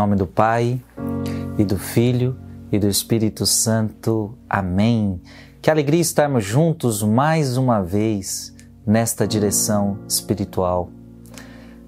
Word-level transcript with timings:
Nome 0.00 0.16
do 0.16 0.26
Pai 0.26 0.80
e 1.58 1.62
do 1.62 1.78
Filho 1.78 2.34
e 2.72 2.78
do 2.78 2.88
Espírito 2.88 3.44
Santo. 3.44 4.34
Amém. 4.48 5.20
Que 5.60 5.70
alegria 5.70 6.00
estarmos 6.00 6.42
juntos 6.42 7.02
mais 7.02 7.58
uma 7.58 7.82
vez 7.82 8.56
nesta 8.86 9.28
direção 9.28 9.98
espiritual. 10.08 10.88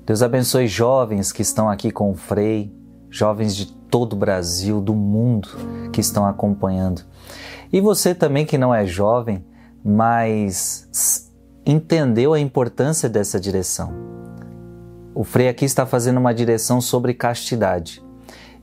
Deus 0.04 0.20
abençoe 0.20 0.66
jovens 0.66 1.32
que 1.32 1.40
estão 1.40 1.70
aqui 1.70 1.90
com 1.90 2.10
o 2.10 2.14
Frei, 2.14 2.70
jovens 3.08 3.56
de 3.56 3.72
todo 3.72 4.12
o 4.12 4.16
Brasil, 4.16 4.82
do 4.82 4.94
mundo 4.94 5.48
que 5.90 6.02
estão 6.02 6.26
acompanhando. 6.26 7.00
E 7.72 7.80
você 7.80 8.14
também 8.14 8.44
que 8.44 8.58
não 8.58 8.74
é 8.74 8.84
jovem, 8.84 9.42
mas 9.82 11.32
entendeu 11.64 12.34
a 12.34 12.38
importância 12.38 13.08
dessa 13.08 13.40
direção. 13.40 14.21
O 15.14 15.24
Frei 15.24 15.48
aqui 15.48 15.66
está 15.66 15.84
fazendo 15.84 16.18
uma 16.18 16.32
direção 16.32 16.80
sobre 16.80 17.12
castidade. 17.12 18.02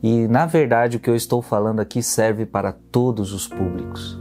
E, 0.02 0.28
na 0.28 0.48
verdade, 0.48 0.98
o 0.98 1.00
que 1.00 1.10
eu 1.10 1.16
estou 1.16 1.44
falando 1.44 1.80
aqui 1.80 2.02
serve 2.02 2.44
para 2.44 2.72
todos 2.72 3.34
os 3.34 3.48
públicos. 3.48 4.20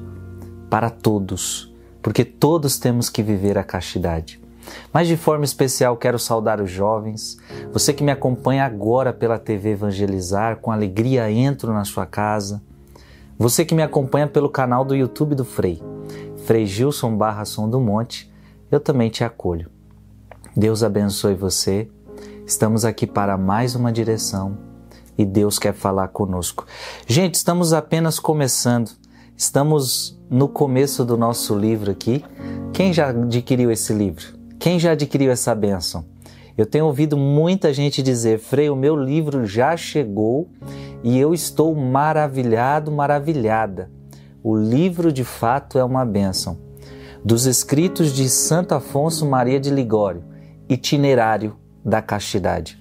Para 0.68 0.90
todos. 0.90 1.72
Porque 2.02 2.26
todos 2.26 2.78
temos 2.78 3.08
que 3.08 3.22
viver 3.22 3.56
a 3.56 3.64
castidade. 3.64 4.40
Mas 4.92 5.08
de 5.08 5.16
forma 5.16 5.46
especial 5.46 5.96
quero 5.96 6.18
saudar 6.18 6.60
os 6.60 6.70
jovens. 6.70 7.38
Você 7.72 7.94
que 7.94 8.04
me 8.04 8.12
acompanha 8.12 8.66
agora 8.66 9.10
pela 9.10 9.38
TV 9.38 9.70
Evangelizar, 9.70 10.56
com 10.56 10.70
alegria 10.70 11.30
entro 11.30 11.72
na 11.72 11.86
sua 11.86 12.04
casa. 12.04 12.60
Você 13.38 13.64
que 13.64 13.74
me 13.74 13.82
acompanha 13.82 14.26
pelo 14.26 14.50
canal 14.50 14.84
do 14.84 14.94
YouTube 14.94 15.34
do 15.34 15.46
Frei, 15.46 15.80
Frei 16.44 16.66
Gilson 16.66 17.16
Barra 17.16 17.46
Som 17.46 17.70
do 17.70 17.80
Monte, 17.80 18.30
eu 18.70 18.80
também 18.80 19.08
te 19.08 19.24
acolho. 19.24 19.70
Deus 20.54 20.82
abençoe 20.82 21.34
você. 21.34 21.88
Estamos 22.48 22.82
aqui 22.82 23.06
para 23.06 23.36
mais 23.36 23.74
uma 23.74 23.92
direção 23.92 24.56
e 25.18 25.24
Deus 25.26 25.58
quer 25.58 25.74
falar 25.74 26.08
conosco. 26.08 26.64
Gente, 27.06 27.34
estamos 27.34 27.74
apenas 27.74 28.18
começando. 28.18 28.90
Estamos 29.36 30.18
no 30.30 30.48
começo 30.48 31.04
do 31.04 31.14
nosso 31.14 31.54
livro 31.54 31.90
aqui. 31.90 32.24
Quem 32.72 32.90
já 32.90 33.10
adquiriu 33.10 33.70
esse 33.70 33.92
livro? 33.92 34.24
Quem 34.58 34.78
já 34.78 34.92
adquiriu 34.92 35.30
essa 35.30 35.54
bênção? 35.54 36.06
Eu 36.56 36.64
tenho 36.64 36.86
ouvido 36.86 37.18
muita 37.18 37.70
gente 37.74 38.02
dizer: 38.02 38.38
Frei, 38.38 38.70
o 38.70 38.74
meu 38.74 38.96
livro 38.96 39.44
já 39.44 39.76
chegou 39.76 40.48
e 41.04 41.18
eu 41.18 41.34
estou 41.34 41.74
maravilhado, 41.74 42.90
maravilhada. 42.90 43.90
O 44.42 44.56
livro 44.56 45.12
de 45.12 45.22
fato 45.22 45.78
é 45.78 45.84
uma 45.84 46.02
bênção. 46.06 46.56
Dos 47.22 47.44
escritos 47.44 48.10
de 48.10 48.26
Santo 48.26 48.74
Afonso 48.74 49.26
Maria 49.26 49.60
de 49.60 49.68
Ligório, 49.68 50.24
Itinerário 50.66 51.54
da 51.88 52.02
Castidade. 52.02 52.78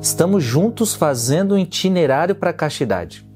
Estamos 0.00 0.42
juntos 0.42 0.94
fazendo 0.94 1.54
um 1.54 1.58
itinerário 1.58 2.34
para 2.34 2.50
a 2.50 2.54
castidade. 2.54 3.26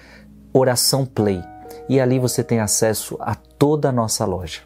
Oração 0.52 1.06
Play, 1.06 1.40
e 1.88 2.00
ali 2.00 2.18
você 2.18 2.42
tem 2.42 2.58
acesso 2.58 3.16
a 3.20 3.36
toda 3.36 3.90
a 3.90 3.92
nossa 3.92 4.24
loja. 4.24 4.62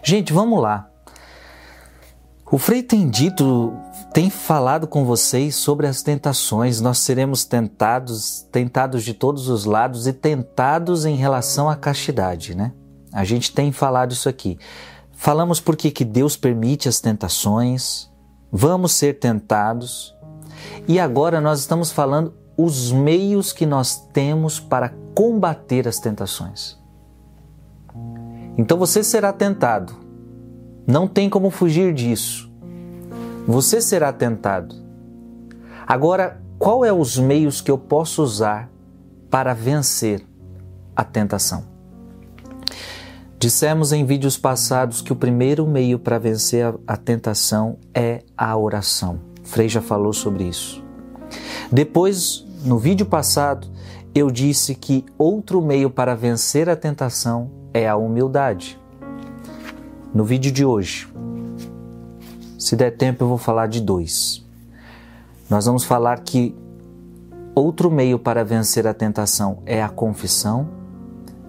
Gente, 0.00 0.32
vamos 0.32 0.62
lá. 0.62 0.88
O 2.52 2.56
Frei 2.56 2.84
tem 2.84 3.08
dito, 3.08 3.74
tem 4.12 4.30
falado 4.30 4.86
com 4.86 5.04
vocês 5.04 5.56
sobre 5.56 5.88
as 5.88 6.02
tentações. 6.02 6.80
Nós 6.80 6.98
seremos 6.98 7.44
tentados, 7.44 8.46
tentados 8.52 9.02
de 9.02 9.12
todos 9.12 9.48
os 9.48 9.64
lados 9.64 10.06
e 10.06 10.12
tentados 10.12 11.04
em 11.04 11.16
relação 11.16 11.68
à 11.68 11.74
castidade, 11.74 12.54
né? 12.54 12.72
A 13.12 13.24
gente 13.24 13.52
tem 13.52 13.70
falado 13.70 14.12
isso 14.12 14.28
aqui. 14.28 14.58
Falamos 15.12 15.60
por 15.60 15.76
que 15.76 16.04
Deus 16.04 16.36
permite 16.36 16.88
as 16.88 17.00
tentações, 17.00 18.10
vamos 18.50 18.92
ser 18.92 19.18
tentados. 19.18 20.14
E 20.88 20.98
agora 20.98 21.40
nós 21.40 21.60
estamos 21.60 21.92
falando 21.92 22.34
os 22.56 22.90
meios 22.90 23.52
que 23.52 23.66
nós 23.66 23.96
temos 24.12 24.58
para 24.58 24.92
combater 25.14 25.86
as 25.86 25.98
tentações. 25.98 26.78
Então 28.56 28.78
você 28.78 29.02
será 29.02 29.32
tentado. 29.32 29.94
Não 30.86 31.06
tem 31.06 31.30
como 31.30 31.50
fugir 31.50 31.94
disso. 31.94 32.50
Você 33.46 33.80
será 33.80 34.12
tentado. 34.12 34.74
Agora, 35.86 36.40
qual 36.58 36.84
é 36.84 36.92
os 36.92 37.18
meios 37.18 37.60
que 37.60 37.70
eu 37.70 37.78
posso 37.78 38.22
usar 38.22 38.70
para 39.30 39.54
vencer 39.54 40.24
a 40.94 41.02
tentação? 41.02 41.71
Dissemos 43.42 43.92
em 43.92 44.04
vídeos 44.04 44.38
passados 44.38 45.02
que 45.02 45.12
o 45.12 45.16
primeiro 45.16 45.66
meio 45.66 45.98
para 45.98 46.16
vencer 46.16 46.72
a, 46.86 46.96
tentação 46.96 47.76
é 47.92 48.22
a 48.36 48.56
oração. 48.56 49.18
Frei 49.42 49.68
já 49.68 49.82
falou 49.82 50.12
sobre 50.12 50.44
isso. 50.44 50.80
Depois, 51.68 52.46
no 52.64 52.78
vídeo 52.78 53.04
passado, 53.04 53.66
eu 54.14 54.30
disse 54.30 54.76
que 54.76 55.04
outro 55.18 55.60
meio 55.60 55.90
para 55.90 56.14
vencer 56.14 56.70
a 56.70 56.76
tentação 56.76 57.50
é 57.74 57.88
a 57.88 57.96
humildade. 57.96 58.78
No 60.14 60.22
vídeo 60.22 60.52
de 60.52 60.64
hoje, 60.64 61.12
se 62.56 62.76
der 62.76 62.92
tempo, 62.92 63.24
eu 63.24 63.28
vou 63.28 63.38
falar 63.38 63.66
de 63.66 63.80
dois. 63.80 64.46
Nós 65.50 65.66
vamos 65.66 65.82
falar 65.82 66.20
que 66.20 66.54
outro 67.56 67.90
meio 67.90 68.20
para 68.20 68.44
vencer 68.44 68.86
a 68.86 68.94
tentação 68.94 69.64
é 69.66 69.82
a 69.82 69.88
confissão, 69.88 70.80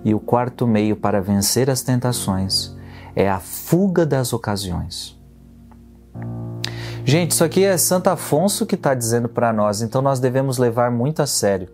e 0.03 0.13
o 0.13 0.19
quarto 0.19 0.67
meio 0.67 0.95
para 0.95 1.21
vencer 1.21 1.69
as 1.69 1.81
tentações 1.81 2.75
é 3.15 3.29
a 3.29 3.39
fuga 3.39 4.05
das 4.05 4.33
ocasiões. 4.33 5.19
Gente, 7.05 7.31
isso 7.31 7.43
aqui 7.43 7.63
é 7.63 7.77
Santo 7.77 8.07
Afonso 8.07 8.65
que 8.65 8.75
está 8.75 8.93
dizendo 8.93 9.27
para 9.27 9.51
nós, 9.51 9.81
então 9.81 10.01
nós 10.01 10.19
devemos 10.19 10.57
levar 10.57 10.89
muito 10.89 11.21
a 11.21 11.27
sério. 11.27 11.69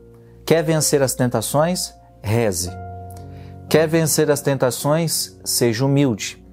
Quer 0.45 0.63
vencer 0.63 1.01
as 1.01 1.13
tentações? 1.13 1.93
Reze. 2.21 2.71
Quer 3.69 3.87
vencer 3.87 4.31
as 4.31 4.41
tentações? 4.41 5.37
Seja 5.45 5.85
humilde. 5.85 6.43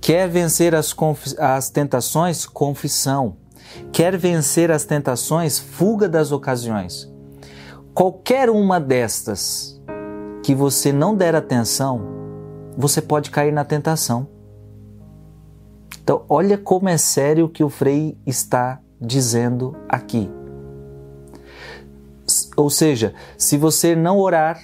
Quer 0.00 0.28
vencer 0.28 0.74
as, 0.74 0.94
as 1.38 1.70
tentações? 1.70 2.44
Confissão. 2.44 3.36
Quer 3.90 4.18
vencer 4.18 4.70
as 4.70 4.84
tentações? 4.84 5.58
Fuga 5.58 6.06
das 6.06 6.30
ocasiões. 6.30 7.10
Qualquer 7.94 8.50
uma 8.50 8.78
destas 8.78 9.73
que 10.44 10.54
você 10.54 10.92
não 10.92 11.16
der 11.16 11.34
atenção, 11.34 12.02
você 12.76 13.00
pode 13.00 13.30
cair 13.30 13.50
na 13.50 13.64
tentação. 13.64 14.28
Então, 16.02 16.22
olha 16.28 16.58
como 16.58 16.86
é 16.86 16.98
sério 16.98 17.46
o 17.46 17.48
que 17.48 17.64
o 17.64 17.70
Frei 17.70 18.18
está 18.26 18.78
dizendo 19.00 19.74
aqui. 19.88 20.30
Ou 22.58 22.68
seja, 22.68 23.14
se 23.38 23.56
você 23.56 23.96
não 23.96 24.18
orar, 24.18 24.60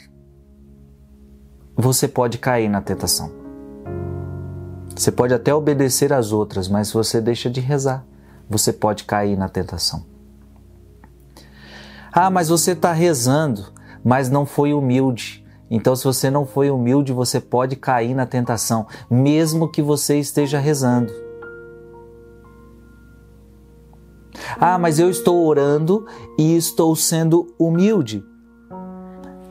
você 1.74 2.06
pode 2.06 2.36
cair 2.36 2.68
na 2.68 2.82
tentação. 2.82 3.32
Você 4.94 5.10
pode 5.10 5.32
até 5.32 5.54
obedecer 5.54 6.12
às 6.12 6.30
outras, 6.30 6.68
mas 6.68 6.88
se 6.88 6.94
você 6.94 7.22
deixa 7.22 7.48
de 7.48 7.60
rezar, 7.62 8.04
você 8.50 8.70
pode 8.70 9.04
cair 9.04 9.34
na 9.34 9.48
tentação. 9.48 10.04
Ah, 12.12 12.28
mas 12.28 12.50
você 12.50 12.72
está 12.72 12.92
rezando, 12.92 13.72
mas 14.04 14.28
não 14.28 14.44
foi 14.44 14.74
humilde. 14.74 15.39
Então, 15.70 15.94
se 15.94 16.04
você 16.04 16.30
não 16.30 16.44
foi 16.44 16.70
humilde, 16.70 17.12
você 17.12 17.40
pode 17.40 17.76
cair 17.76 18.14
na 18.14 18.26
tentação, 18.26 18.86
mesmo 19.08 19.70
que 19.70 19.80
você 19.80 20.18
esteja 20.18 20.58
rezando. 20.58 21.12
Ah, 24.58 24.78
mas 24.78 24.98
eu 24.98 25.08
estou 25.08 25.46
orando 25.46 26.06
e 26.38 26.56
estou 26.56 26.96
sendo 26.96 27.54
humilde. 27.58 28.24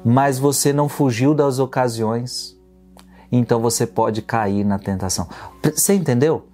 Mas 0.04 0.38
você 0.38 0.74
não 0.74 0.89
fugiu 0.89 1.33
das 1.33 1.60
ocasiões 1.60 2.60
então 3.31 3.60
você 3.62 3.86
pode 3.86 4.21
cair 4.21 4.63
na 4.63 4.80
tentação. 4.80 5.27
Você 5.63 5.94
entendeu? 5.94 6.48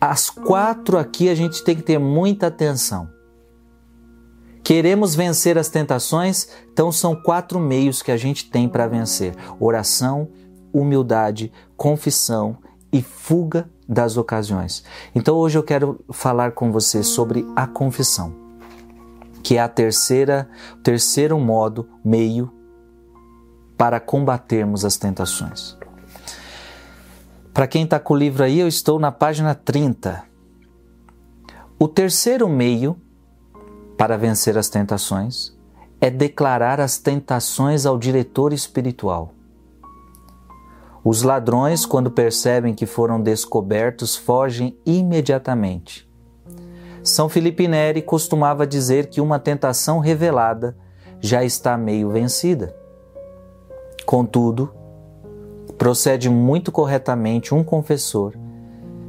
As 0.00 0.30
quatro 0.30 0.98
aqui 0.98 1.28
a 1.28 1.34
gente 1.34 1.62
tem 1.64 1.76
que 1.76 1.82
ter 1.82 1.98
muita 1.98 2.46
atenção. 2.46 3.08
Queremos 4.62 5.14
vencer 5.14 5.58
as 5.58 5.68
tentações, 5.68 6.48
então 6.72 6.92
são 6.92 7.16
quatro 7.16 7.58
meios 7.58 8.02
que 8.02 8.12
a 8.12 8.16
gente 8.16 8.50
tem 8.50 8.68
para 8.68 8.86
vencer: 8.86 9.34
oração, 9.58 10.28
humildade, 10.72 11.52
confissão 11.76 12.58
e 12.92 13.02
fuga 13.02 13.68
das 13.88 14.16
ocasiões. 14.16 14.84
Então 15.14 15.36
hoje 15.36 15.58
eu 15.58 15.62
quero 15.62 16.04
falar 16.12 16.52
com 16.52 16.70
você 16.70 17.02
sobre 17.02 17.44
a 17.56 17.66
confissão, 17.66 18.34
que 19.42 19.56
é 19.56 19.60
a 19.60 19.68
terceira, 19.68 20.48
terceiro 20.82 21.38
modo, 21.38 21.88
meio 22.04 22.52
para 23.76 23.98
combatermos 23.98 24.84
as 24.84 24.96
tentações. 24.96 25.76
Para 27.52 27.66
quem 27.66 27.84
está 27.84 27.98
com 27.98 28.14
o 28.14 28.16
livro 28.16 28.44
aí, 28.44 28.60
eu 28.60 28.68
estou 28.68 28.98
na 28.98 29.10
página 29.10 29.54
30. 29.54 30.22
O 31.78 31.88
terceiro 31.88 32.48
meio 32.48 32.96
para 34.00 34.16
vencer 34.16 34.56
as 34.56 34.70
tentações 34.70 35.54
é 36.00 36.08
declarar 36.08 36.80
as 36.80 36.96
tentações 36.96 37.84
ao 37.84 37.98
diretor 37.98 38.50
espiritual. 38.50 39.34
Os 41.04 41.22
ladrões, 41.22 41.84
quando 41.84 42.10
percebem 42.10 42.74
que 42.74 42.86
foram 42.86 43.20
descobertos, 43.20 44.16
fogem 44.16 44.74
imediatamente. 44.86 46.10
São 47.04 47.28
Felipe 47.28 47.68
Neri 47.68 48.00
costumava 48.00 48.66
dizer 48.66 49.10
que 49.10 49.20
uma 49.20 49.38
tentação 49.38 49.98
revelada 49.98 50.74
já 51.20 51.44
está 51.44 51.76
meio 51.76 52.08
vencida. 52.08 52.74
Contudo, 54.06 54.72
procede 55.76 56.30
muito 56.30 56.72
corretamente 56.72 57.54
um 57.54 57.62
confessor 57.62 58.32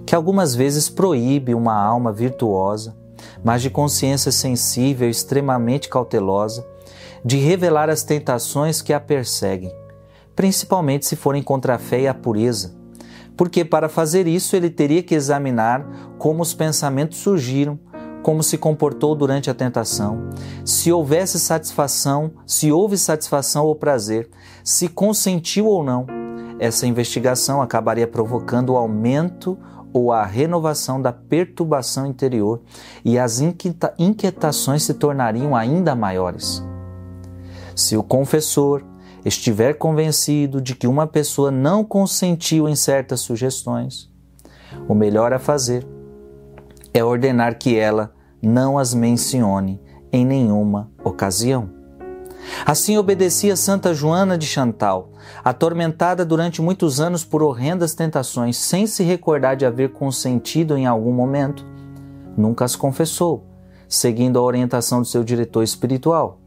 que 0.05 0.13
algumas 0.13 0.53
vezes 0.53 0.89
proíbe 0.89 1.55
uma 1.55 1.81
alma 1.81 2.11
virtuosa, 2.11 2.99
mas 3.43 3.61
de 3.61 3.69
consciência 3.69 4.31
sensível 4.31 5.09
extremamente 5.09 5.89
cautelosa, 5.89 6.65
de 7.23 7.37
revelar 7.37 7.89
as 7.89 8.03
tentações 8.03 8.81
que 8.81 8.93
a 8.93 8.99
perseguem 8.99 9.71
principalmente 10.35 11.05
se 11.05 11.15
forem 11.15 11.43
contra 11.43 11.75
a 11.75 11.77
fé 11.77 12.01
e 12.01 12.07
a 12.07 12.13
pureza, 12.13 12.73
porque 13.35 13.63
para 13.63 13.89
fazer 13.89 14.27
isso 14.27 14.55
ele 14.55 14.69
teria 14.69 15.03
que 15.03 15.15
examinar 15.15 15.85
como 16.17 16.41
os 16.41 16.53
pensamentos 16.53 17.17
surgiram, 17.19 17.79
como 18.23 18.43
se 18.43 18.57
comportou 18.57 19.15
durante 19.15 19.49
a 19.49 19.53
tentação, 19.53 20.29
se 20.63 20.91
houvesse 20.91 21.39
satisfação, 21.39 22.31
se 22.45 22.71
houve 22.71 22.97
satisfação 22.97 23.65
ou 23.65 23.75
prazer, 23.75 24.29
se 24.63 24.87
consentiu 24.87 25.65
ou 25.65 25.83
não. 25.83 26.05
Essa 26.59 26.85
investigação 26.85 27.61
acabaria 27.61 28.05
provocando 28.05 28.73
o 28.73 28.77
aumento 28.77 29.57
ou 29.93 30.11
a 30.11 30.25
renovação 30.25 31.01
da 31.01 31.11
perturbação 31.11 32.05
interior 32.05 32.61
e 33.03 33.19
as 33.19 33.41
inquietações 33.97 34.83
se 34.83 34.93
tornariam 34.93 35.55
ainda 35.55 35.95
maiores. 35.95 36.63
Se 37.75 37.97
o 37.97 38.03
confessor 38.03 38.83
estiver 39.25 39.73
convencido 39.73 40.61
de 40.61 40.75
que 40.75 40.87
uma 40.87 41.07
pessoa 41.07 41.51
não 41.51 41.83
consentiu 41.83 42.67
em 42.67 42.75
certas 42.75 43.21
sugestões, 43.21 44.09
o 44.87 44.93
melhor 44.93 45.33
a 45.33 45.39
fazer 45.39 45.85
é 46.93 47.03
ordenar 47.03 47.57
que 47.57 47.77
ela 47.77 48.13
não 48.41 48.77
as 48.77 48.93
mencione 48.93 49.81
em 50.11 50.25
nenhuma 50.25 50.91
ocasião. 51.03 51.80
Assim 52.65 52.97
obedecia 52.97 53.55
Santa 53.55 53.93
Joana 53.93 54.37
de 54.37 54.45
Chantal, 54.45 55.09
atormentada 55.43 56.25
durante 56.25 56.61
muitos 56.61 56.99
anos 56.99 57.23
por 57.23 57.41
horrendas 57.41 57.93
tentações, 57.93 58.57
sem 58.57 58.85
se 58.87 59.03
recordar 59.03 59.55
de 59.55 59.65
haver 59.65 59.91
consentido 59.91 60.77
em 60.77 60.85
algum 60.85 61.11
momento. 61.11 61.65
Nunca 62.37 62.65
as 62.65 62.75
confessou, 62.75 63.45
seguindo 63.87 64.39
a 64.39 64.41
orientação 64.41 65.01
do 65.01 65.07
seu 65.07 65.23
diretor 65.23 65.63
espiritual. 65.63 66.39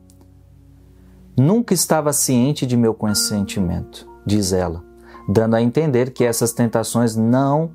Nunca 1.37 1.75
estava 1.75 2.12
ciente 2.12 2.64
de 2.64 2.76
meu 2.76 2.94
consentimento, 2.94 4.08
diz 4.25 4.52
ela, 4.52 4.85
dando 5.29 5.56
a 5.56 5.62
entender 5.62 6.12
que 6.12 6.25
essas 6.25 6.52
tentações 6.52 7.17
não 7.17 7.73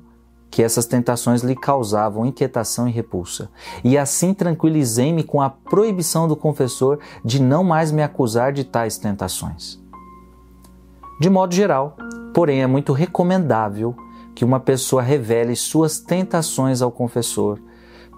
que 0.50 0.62
essas 0.62 0.84
tentações 0.84 1.42
lhe 1.42 1.54
causavam 1.54 2.26
inquietação 2.26 2.88
e 2.88 2.90
repulsa. 2.90 3.48
E 3.84 3.96
assim 3.96 4.34
tranquilizei-me 4.34 5.22
com 5.22 5.40
a 5.40 5.48
proibição 5.48 6.26
do 6.26 6.34
confessor 6.34 6.98
de 7.24 7.40
não 7.40 7.62
mais 7.62 7.92
me 7.92 8.02
acusar 8.02 8.52
de 8.52 8.64
tais 8.64 8.98
tentações. 8.98 9.80
De 11.20 11.30
modo 11.30 11.54
geral, 11.54 11.96
porém, 12.34 12.62
é 12.62 12.66
muito 12.66 12.92
recomendável 12.92 13.94
que 14.34 14.44
uma 14.44 14.58
pessoa 14.58 15.02
revele 15.02 15.54
suas 15.54 16.00
tentações 16.00 16.82
ao 16.82 16.90
confessor, 16.90 17.60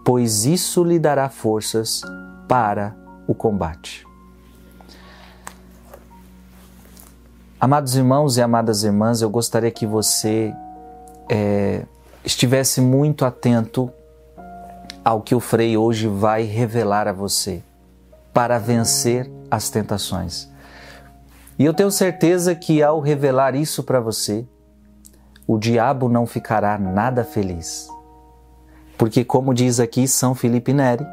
pois 0.05 0.45
isso 0.45 0.85
lhe 0.85 0.99
dará 0.99 1.29
forças 1.29 2.03
para 2.49 2.97
o 3.27 3.35
combate. 3.35 4.07
Amados 7.61 7.95
irmãos 7.95 8.37
e 8.37 8.43
amadas 8.43 8.83
irmãs, 8.83 9.23
eu 9.23 9.31
gostaria 9.31 9.71
que 9.71 9.87
você 9.87 10.53
é, 11.31 11.85
estivesse 12.25 12.81
muito 12.81 13.25
atento 13.25 13.91
ao 15.05 15.21
que 15.21 15.35
o 15.35 15.41
Frei 15.41 15.77
hoje 15.77 16.07
vai 16.07 16.43
revelar 16.45 17.09
a 17.09 17.13
você 17.13 17.63
para 18.33 18.59
vencer 18.59 19.31
as 19.51 19.69
tentações. 19.69 20.49
E 21.59 21.65
eu 21.65 21.75
tenho 21.75 21.91
certeza 21.91 22.55
que 22.55 22.83
ao 22.83 23.01
revelar 23.01 23.55
isso 23.55 23.83
para 23.83 24.01
você, 24.01 24.47
o 25.47 25.59
diabo 25.59 26.09
não 26.09 26.27
ficará 26.27 26.79
nada 26.79 27.25
feliz. 27.25 27.89
Porque, 28.97 29.25
como 29.25 29.53
diz 29.53 29.81
aqui 29.81 30.07
São 30.07 30.35
Felipe 30.35 30.73
Neri, 30.73 31.05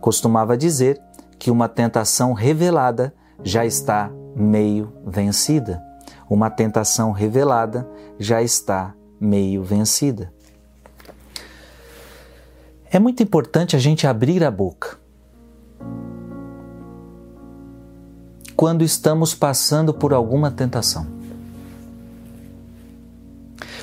costumava 0.00 0.56
dizer 0.56 1.00
que 1.38 1.50
uma 1.50 1.68
tentação 1.68 2.32
revelada 2.32 3.14
já 3.42 3.64
está 3.64 4.10
meio 4.34 4.92
vencida. 5.06 5.82
Uma 6.28 6.50
tentação 6.50 7.12
revelada 7.12 7.88
já 8.18 8.42
está 8.42 8.94
meio 9.20 9.62
vencida. 9.62 10.32
É 12.90 12.98
muito 12.98 13.22
importante 13.22 13.76
a 13.76 13.78
gente 13.78 14.06
abrir 14.06 14.42
a 14.42 14.50
boca. 14.50 14.98
Quando 18.56 18.82
estamos 18.82 19.34
passando 19.34 19.94
por 19.94 20.12
alguma 20.12 20.50
tentação. 20.50 21.06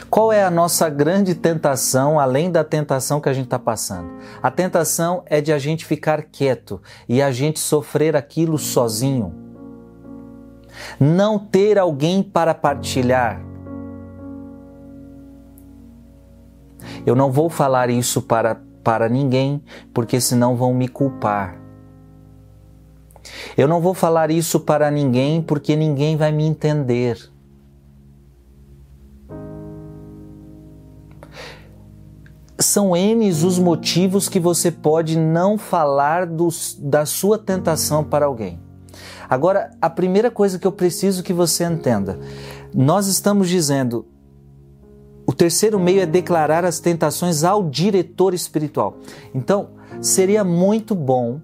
Qual 0.10 0.32
é 0.32 0.44
a 0.44 0.52
nossa 0.52 0.90
grande 0.90 1.36
tentação, 1.36 2.20
além 2.20 2.52
da 2.52 2.64
tentação 2.64 3.20
que 3.20 3.30
a 3.30 3.34
gente 3.34 3.46
está 3.46 3.60
passando? 3.60 4.10
A 4.42 4.52
tentação 4.52 5.24
é 5.26 5.42
de 5.42 5.52
a 5.52 5.60
gente 5.60 5.86
ficar 5.86 6.24
quieto 6.24 6.82
e 7.08 7.22
a 7.22 7.32
gente 7.32 7.60
sofrer 7.60 8.16
aquilo 8.16 8.58
sozinho 8.58 9.48
não 11.00 11.40
ter 11.40 11.78
alguém 11.78 12.22
para 12.22 12.54
partilhar. 12.54 13.42
Eu 17.06 17.16
não 17.16 17.32
vou 17.32 17.50
falar 17.50 17.90
isso 17.90 18.22
para, 18.22 18.62
para 18.88 19.10
ninguém, 19.10 19.62
porque 19.94 20.22
senão 20.22 20.56
vão 20.56 20.74
me 20.74 20.88
culpar. 20.88 21.60
Eu 23.58 23.68
não 23.68 23.82
vou 23.82 23.94
falar 23.94 24.32
isso 24.32 24.62
para 24.62 24.90
ninguém, 24.90 25.42
porque 25.42 25.76
ninguém 25.76 26.16
vai 26.16 26.32
me 26.32 26.46
entender. 26.46 27.20
São 32.58 32.96
N 32.96 33.28
os 33.28 33.60
motivos 33.60 34.30
que 34.30 34.40
você 34.40 34.72
pode 34.72 35.18
não 35.18 35.58
falar 35.58 36.26
dos, 36.26 36.74
da 36.80 37.06
sua 37.06 37.38
tentação 37.38 38.06
para 38.06 38.26
alguém. 38.26 38.58
Agora, 39.30 39.70
a 39.82 39.90
primeira 39.90 40.32
coisa 40.32 40.58
que 40.58 40.66
eu 40.66 40.72
preciso 40.72 41.24
que 41.24 41.34
você 41.34 41.66
entenda: 41.66 42.18
nós 42.74 43.08
estamos 43.08 43.50
dizendo, 43.50 44.06
o 45.28 45.34
terceiro 45.34 45.78
meio 45.78 46.00
é 46.00 46.06
declarar 46.06 46.64
as 46.64 46.80
tentações 46.80 47.44
ao 47.44 47.70
diretor 47.70 48.34
espiritual. 48.34 48.98
Então, 49.36 49.72
seria 50.02 50.42
muito 50.42 50.96
bom 50.96 51.42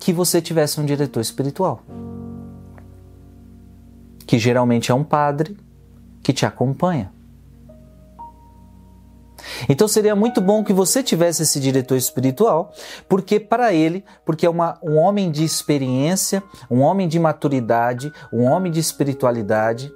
que 0.00 0.12
você 0.12 0.42
tivesse 0.42 0.80
um 0.80 0.84
diretor 0.84 1.20
espiritual, 1.20 1.80
que 4.26 4.36
geralmente 4.36 4.90
é 4.90 4.94
um 4.94 5.04
padre 5.04 5.56
que 6.24 6.32
te 6.32 6.44
acompanha. 6.44 7.12
Então 9.68 9.86
seria 9.86 10.16
muito 10.16 10.40
bom 10.40 10.64
que 10.64 10.72
você 10.72 11.02
tivesse 11.02 11.42
esse 11.42 11.60
diretor 11.60 11.96
espiritual, 11.96 12.72
porque 13.08 13.38
para 13.38 13.72
ele, 13.72 14.04
porque 14.24 14.44
é 14.44 14.50
uma, 14.50 14.78
um 14.82 14.96
homem 14.96 15.30
de 15.30 15.44
experiência, 15.44 16.42
um 16.68 16.80
homem 16.80 17.06
de 17.06 17.18
maturidade, 17.20 18.12
um 18.32 18.42
homem 18.44 18.72
de 18.72 18.80
espiritualidade, 18.80 19.92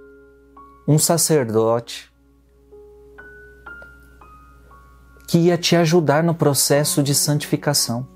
um 0.87 0.99
sacerdote 0.99 2.08
que 5.29 5.37
ia 5.37 5.59
te 5.59 5.77
ajudar 5.77 6.25
no 6.25 6.35
processo 6.35 7.03
de 7.03 7.15
santificação. 7.15 8.09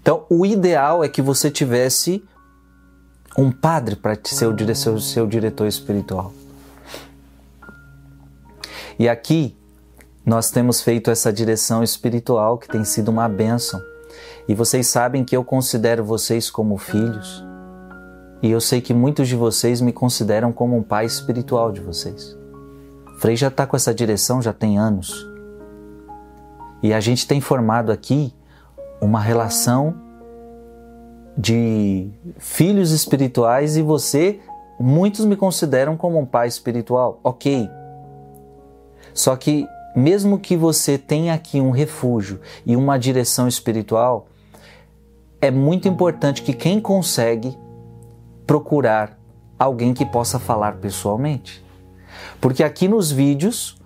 Então, 0.00 0.24
o 0.30 0.46
ideal 0.46 1.04
é 1.04 1.08
que 1.08 1.20
você 1.20 1.50
tivesse 1.50 2.24
um 3.36 3.52
padre 3.52 3.94
para 3.94 4.18
ser 4.24 4.46
o 4.46 4.74
seu, 4.74 4.98
seu 4.98 5.26
diretor 5.26 5.66
espiritual. 5.66 6.32
E 8.98 9.06
aqui 9.06 9.54
nós 10.24 10.50
temos 10.50 10.80
feito 10.80 11.10
essa 11.10 11.30
direção 11.30 11.82
espiritual 11.82 12.56
que 12.56 12.68
tem 12.68 12.84
sido 12.84 13.10
uma 13.10 13.28
bênção. 13.28 13.82
E 14.48 14.54
vocês 14.54 14.86
sabem 14.86 15.24
que 15.24 15.36
eu 15.36 15.44
considero 15.44 16.02
vocês 16.02 16.48
como 16.48 16.78
filhos. 16.78 17.44
E 18.42 18.50
eu 18.50 18.62
sei 18.62 18.80
que 18.80 18.94
muitos 18.94 19.28
de 19.28 19.36
vocês 19.36 19.82
me 19.82 19.92
consideram 19.92 20.52
como 20.52 20.74
um 20.74 20.82
pai 20.82 21.04
espiritual 21.04 21.70
de 21.70 21.80
vocês. 21.80 22.43
Frei 23.24 23.36
já 23.36 23.48
está 23.48 23.66
com 23.66 23.74
essa 23.74 23.94
direção 23.94 24.42
já 24.42 24.52
tem 24.52 24.78
anos. 24.78 25.26
E 26.82 26.92
a 26.92 27.00
gente 27.00 27.26
tem 27.26 27.40
formado 27.40 27.90
aqui 27.90 28.34
uma 29.00 29.18
relação 29.18 29.94
de 31.34 32.10
filhos 32.36 32.90
espirituais 32.90 33.78
e 33.78 33.82
você, 33.82 34.40
muitos 34.78 35.24
me 35.24 35.36
consideram 35.36 35.96
como 35.96 36.18
um 36.18 36.26
pai 36.26 36.48
espiritual. 36.48 37.18
Ok. 37.24 37.66
Só 39.14 39.34
que, 39.36 39.66
mesmo 39.96 40.38
que 40.38 40.54
você 40.54 40.98
tenha 40.98 41.32
aqui 41.32 41.62
um 41.62 41.70
refúgio 41.70 42.42
e 42.66 42.76
uma 42.76 42.98
direção 42.98 43.48
espiritual, 43.48 44.26
é 45.40 45.50
muito 45.50 45.88
importante 45.88 46.42
que 46.42 46.52
quem 46.52 46.78
consegue 46.78 47.56
procurar 48.46 49.18
alguém 49.58 49.94
que 49.94 50.04
possa 50.04 50.38
falar 50.38 50.76
pessoalmente. 50.76 51.63
Porque 52.40 52.62
aqui 52.62 52.88
nos 52.88 53.10
vídeos, 53.10 53.80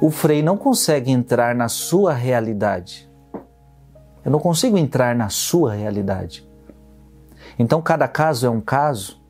o 0.00 0.10
Frei 0.10 0.42
não 0.42 0.56
consegue 0.56 1.10
entrar 1.10 1.54
na 1.54 1.68
sua 1.68 2.12
realidade. 2.12 3.10
Eu 4.24 4.30
não 4.30 4.38
consigo 4.38 4.78
entrar 4.78 5.14
na 5.14 5.28
sua 5.28 5.72
realidade. 5.72 6.48
Então, 7.58 7.82
cada 7.82 8.06
caso 8.06 8.46
é 8.46 8.50
um 8.50 8.60
caso. 8.60 9.22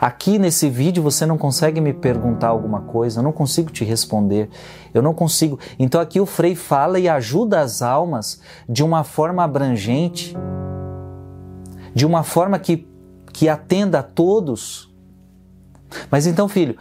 Aqui 0.00 0.38
nesse 0.38 0.68
vídeo 0.68 1.02
você 1.02 1.24
não 1.26 1.38
consegue 1.38 1.80
me 1.80 1.92
perguntar 1.92 2.48
alguma 2.48 2.82
coisa, 2.82 3.20
eu 3.20 3.22
não 3.22 3.32
consigo 3.32 3.70
te 3.70 3.84
responder, 3.84 4.48
eu 4.92 5.02
não 5.02 5.14
consigo. 5.14 5.58
Então 5.78 6.00
aqui 6.00 6.20
o 6.20 6.26
Frei 6.26 6.54
fala 6.54 6.98
e 6.98 7.08
ajuda 7.08 7.60
as 7.60 7.82
almas 7.82 8.40
de 8.68 8.82
uma 8.82 9.04
forma 9.04 9.44
abrangente, 9.44 10.36
de 11.94 12.04
uma 12.04 12.22
forma 12.22 12.58
que, 12.58 12.88
que 13.32 13.48
atenda 13.48 14.00
a 14.00 14.02
todos. 14.02 14.92
Mas 16.10 16.26
então, 16.26 16.48
filho, 16.48 16.76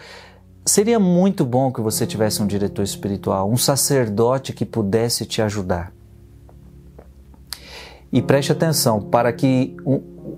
seria 0.66 1.00
muito 1.00 1.46
bom 1.46 1.72
que 1.72 1.80
você 1.80 2.08
tivesse 2.08 2.42
um 2.42 2.48
diretor 2.48 2.82
espiritual, 2.82 3.50
um 3.50 3.58
sacerdote 3.58 4.52
que 4.52 4.66
pudesse 4.66 5.26
te 5.26 5.42
ajudar. 5.42 5.94
E 8.12 8.22
preste 8.22 8.52
atenção, 8.52 9.02
para 9.02 9.32
que 9.32 9.76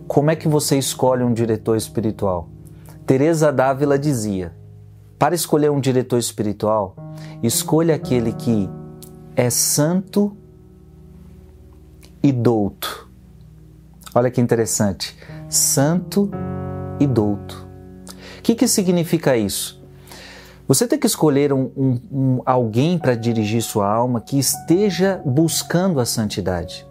como 0.07 0.31
é 0.31 0.35
que 0.35 0.47
você 0.47 0.77
escolhe 0.77 1.23
um 1.23 1.33
diretor 1.33 1.77
espiritual? 1.77 2.49
Teresa 3.05 3.51
Dávila 3.51 3.97
dizia: 3.97 4.53
para 5.19 5.35
escolher 5.35 5.71
um 5.71 5.79
diretor 5.79 6.17
espiritual, 6.17 6.95
escolha 7.41 7.95
aquele 7.95 8.33
que 8.33 8.69
é 9.35 9.49
santo 9.49 10.35
e 12.21 12.31
douto. 12.31 13.09
Olha 14.13 14.31
que 14.31 14.41
interessante. 14.41 15.15
Santo 15.47 16.31
e 16.99 17.05
douto. 17.05 17.67
O 18.39 18.41
que, 18.41 18.55
que 18.55 18.67
significa 18.67 19.37
isso? 19.37 19.76
Você 20.67 20.85
tem 20.85 20.99
que 20.99 21.07
escolher 21.07 21.53
um, 21.53 21.71
um, 21.77 22.01
um 22.11 22.41
alguém 22.45 22.97
para 22.97 23.15
dirigir 23.15 23.61
sua 23.61 23.89
alma 23.89 24.19
que 24.19 24.37
esteja 24.37 25.21
buscando 25.25 25.99
a 25.99 26.05
santidade. 26.05 26.85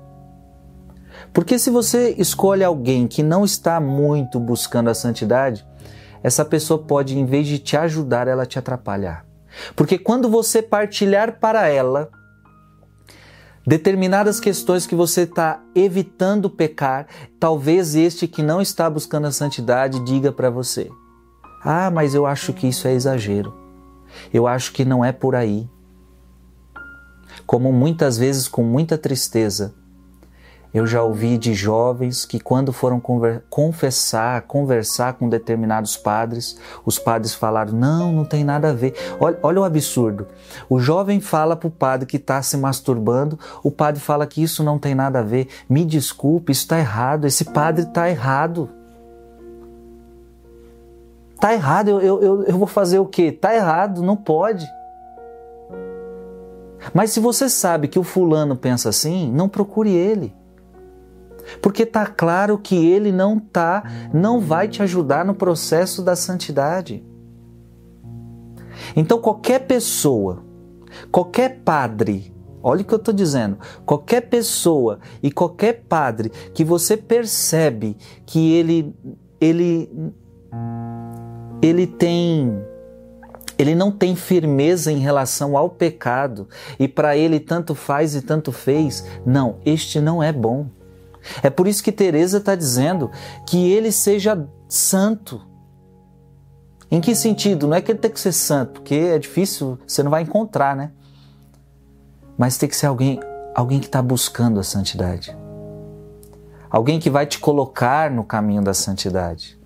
Porque 1.33 1.59
se 1.59 1.68
você 1.68 2.14
escolhe 2.16 2.64
alguém 2.64 3.06
que 3.06 3.23
não 3.23 3.45
está 3.45 3.78
muito 3.78 4.40
buscando 4.40 4.88
a 4.88 4.95
santidade, 4.95 5.66
essa 6.23 6.45
pessoa 6.45 6.78
pode, 6.83 7.18
em 7.18 7.26
vez 7.26 7.47
de 7.47 7.59
te 7.59 7.76
ajudar, 7.76 8.26
ela 8.26 8.47
te 8.47 8.59
atrapalhar. 8.59 9.26
Porque 9.75 9.99
quando 9.99 10.30
você 10.30 10.62
partilhar 10.62 11.38
para 11.38 11.68
ela 11.68 12.11
determinadas 13.66 14.40
questões 14.40 14.87
que 14.87 14.95
você 14.95 15.23
está 15.23 15.62
evitando 15.75 16.49
pecar, 16.49 17.06
talvez 17.38 17.95
este 17.95 18.26
que 18.26 18.42
não 18.42 18.62
está 18.62 18.88
buscando 18.88 19.26
a 19.26 19.33
santidade 19.33 20.00
diga 20.00 20.33
para 20.33 20.49
você: 20.49 20.88
Ah, 21.62 21.90
mas 21.90 22.14
eu 22.14 22.25
acho 22.25 22.54
que 22.54 22.68
isso 22.68 22.88
é 22.88 22.95
exagero. 22.95 23.65
Eu 24.32 24.46
acho 24.46 24.73
que 24.73 24.85
não 24.85 25.04
é 25.04 25.12
por 25.12 25.35
aí. 25.35 25.68
Como 27.46 27.73
muitas 27.73 28.18
vezes, 28.18 28.49
com 28.49 28.62
muita 28.62 28.99
tristeza, 28.99 29.75
eu 30.76 30.87
já 30.87 31.02
ouvi 31.02 31.38
de 31.38 31.54
jovens 31.54 32.26
que, 32.26 32.38
quando 32.38 32.70
foram 32.70 33.00
confessar, 33.49 34.42
conversar 34.42 35.14
com 35.14 35.26
determinados 35.26 35.96
padres, 35.96 36.58
os 36.85 36.99
padres 36.99 37.35
falaram: 37.35 37.73
não, 37.73 38.12
não 38.12 38.26
tem 38.26 38.44
nada 38.44 38.68
a 38.68 38.73
ver. 38.75 38.94
Olha, 39.18 39.38
olha 39.42 39.61
o 39.62 39.64
absurdo. 39.64 40.26
O 40.68 40.78
jovem 40.78 41.18
fala 41.18 41.56
para 41.56 41.68
o 41.68 41.70
padre 41.70 42.04
que 42.04 42.18
está 42.18 42.42
se 42.42 42.58
masturbando, 42.58 43.38
o 43.62 43.70
padre 43.70 44.02
fala 44.02 44.26
que 44.26 44.42
isso 44.42 44.62
não 44.62 44.78
tem 44.78 44.94
nada 44.94 45.20
a 45.20 45.23
ver. 45.23 45.49
Me 45.66 45.82
desculpe, 45.82 46.52
isso 46.52 46.62
está 46.62 46.78
errado. 46.78 47.26
Esse 47.26 47.46
padre 47.46 47.85
está 47.85 48.11
errado. 48.11 48.68
Está 51.37 51.52
errado, 51.52 51.88
eu, 51.90 52.00
eu, 52.00 52.43
eu, 52.45 52.59
vou 52.59 52.66
fazer 52.66 52.99
o 52.99 53.05
quê? 53.05 53.25
Está 53.25 53.55
errado, 53.55 54.02
não 54.02 54.16
pode. 54.16 54.66
Mas 56.95 57.11
se 57.11 57.21
você 57.21 57.47
sabe 57.50 57.88
que 57.88 57.99
o 57.99 58.02
fulano 58.02 58.57
pensa 58.57 58.88
assim, 58.88 59.31
não 59.31 59.47
procure 59.47 59.90
ele. 59.90 60.35
Porque 61.61 61.83
está 61.83 62.07
claro 62.07 62.57
que 62.57 62.75
ele 62.75 63.12
não 63.12 63.38
tá, 63.38 63.85
não 64.14 64.40
vai 64.40 64.66
te 64.66 64.83
ajudar 64.83 65.26
no 65.26 65.35
processo 65.35 66.02
da 66.02 66.16
santidade. 66.16 67.05
Então 68.97 69.21
qualquer 69.21 69.66
pessoa, 69.66 70.43
qualquer 71.12 71.61
padre, 71.61 72.35
olha 72.62 72.81
o 72.81 72.85
que 72.85 72.95
eu 72.95 72.99
estou 72.99 73.12
dizendo, 73.12 73.59
qualquer 73.85 74.23
pessoa 74.23 75.00
e 75.23 75.31
qualquer 75.31 75.85
padre 75.87 76.31
que 76.55 76.64
você 76.64 76.97
percebe 76.97 77.95
que 78.25 78.55
ele 78.55 78.97
ele 79.38 80.14
ele 81.66 81.87
tem 81.87 82.64
ele 83.58 83.75
não 83.75 83.90
tem 83.90 84.14
firmeza 84.14 84.92
em 84.92 84.99
relação 84.99 85.56
ao 85.56 85.70
pecado 85.70 86.46
e 86.78 86.87
para 86.87 87.16
ele 87.16 87.40
tanto 87.40 87.75
faz 87.75 88.14
e 88.14 88.20
tanto 88.20 88.52
fez. 88.52 89.04
Não, 89.25 89.56
este 89.64 89.99
não 89.99 90.23
é 90.23 90.30
bom. 90.30 90.66
É 91.42 91.49
por 91.49 91.66
isso 91.66 91.82
que 91.82 91.90
Teresa 91.90 92.37
está 92.37 92.54
dizendo 92.54 93.11
que 93.46 93.70
ele 93.70 93.90
seja 93.90 94.46
santo. 94.68 95.40
Em 96.90 97.00
que 97.00 97.14
sentido? 97.14 97.66
Não 97.66 97.76
é 97.76 97.80
que 97.80 97.90
ele 97.90 97.99
tem 97.99 98.11
que 98.11 98.20
ser 98.20 98.32
santo, 98.32 98.75
porque 98.75 98.94
é 98.94 99.18
difícil, 99.18 99.78
você 99.87 100.02
não 100.02 100.11
vai 100.11 100.23
encontrar, 100.23 100.76
né? 100.76 100.92
Mas 102.38 102.58
tem 102.58 102.68
que 102.68 102.76
ser 102.76 102.87
alguém, 102.87 103.18
alguém 103.54 103.80
que 103.80 103.87
está 103.87 104.02
buscando 104.02 104.61
a 104.61 104.62
santidade. 104.62 105.37
Alguém 106.70 107.00
que 107.00 107.08
vai 107.08 107.26
te 107.26 107.38
colocar 107.38 108.11
no 108.11 108.23
caminho 108.23 108.62
da 108.62 108.75
santidade. 108.75 109.58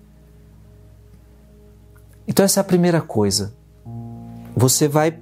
Então 2.31 2.45
essa 2.45 2.61
é 2.61 2.61
a 2.61 2.63
primeira 2.63 3.01
coisa. 3.01 3.53
Você 4.55 4.87
vai 4.87 5.19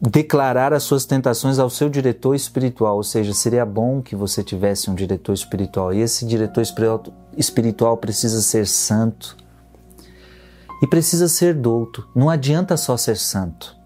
declarar 0.00 0.72
as 0.72 0.84
suas 0.84 1.04
tentações 1.04 1.58
ao 1.58 1.68
seu 1.68 1.88
diretor 1.88 2.36
espiritual, 2.36 2.98
ou 2.98 3.02
seja, 3.02 3.34
seria 3.34 3.66
bom 3.66 4.00
que 4.00 4.14
você 4.14 4.44
tivesse 4.44 4.88
um 4.88 4.94
diretor 4.94 5.32
espiritual. 5.32 5.92
E 5.92 6.00
esse 6.00 6.24
diretor 6.24 6.62
espiritual 7.36 7.96
precisa 7.96 8.40
ser 8.40 8.68
santo 8.68 9.36
e 10.80 10.86
precisa 10.86 11.26
ser 11.26 11.52
douto. 11.52 12.08
Não 12.14 12.30
adianta 12.30 12.76
só 12.76 12.96
ser 12.96 13.16
santo. 13.16 13.76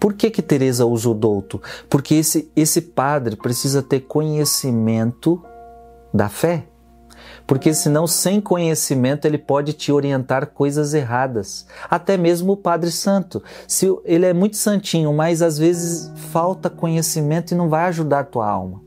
Por 0.00 0.14
que 0.14 0.30
que 0.30 0.40
Teresa 0.40 0.86
usa 0.86 1.10
o 1.10 1.14
douto? 1.14 1.60
Porque 1.90 2.14
esse 2.14 2.50
esse 2.56 2.80
padre 2.80 3.36
precisa 3.36 3.82
ter 3.82 4.00
conhecimento 4.00 5.44
da 6.12 6.30
fé 6.30 6.68
porque 7.52 7.74
senão, 7.74 8.06
sem 8.06 8.40
conhecimento, 8.40 9.26
ele 9.26 9.36
pode 9.36 9.74
te 9.74 9.92
orientar 9.92 10.46
coisas 10.46 10.94
erradas. 10.94 11.66
Até 11.90 12.16
mesmo 12.16 12.54
o 12.54 12.56
Padre 12.56 12.90
Santo. 12.90 13.42
Se 13.68 13.94
ele 14.06 14.24
é 14.24 14.32
muito 14.32 14.56
santinho, 14.56 15.12
mas 15.12 15.42
às 15.42 15.58
vezes 15.58 16.10
falta 16.30 16.70
conhecimento 16.70 17.52
e 17.52 17.54
não 17.54 17.68
vai 17.68 17.84
ajudar 17.88 18.20
a 18.20 18.24
tua 18.24 18.48
alma. 18.48 18.80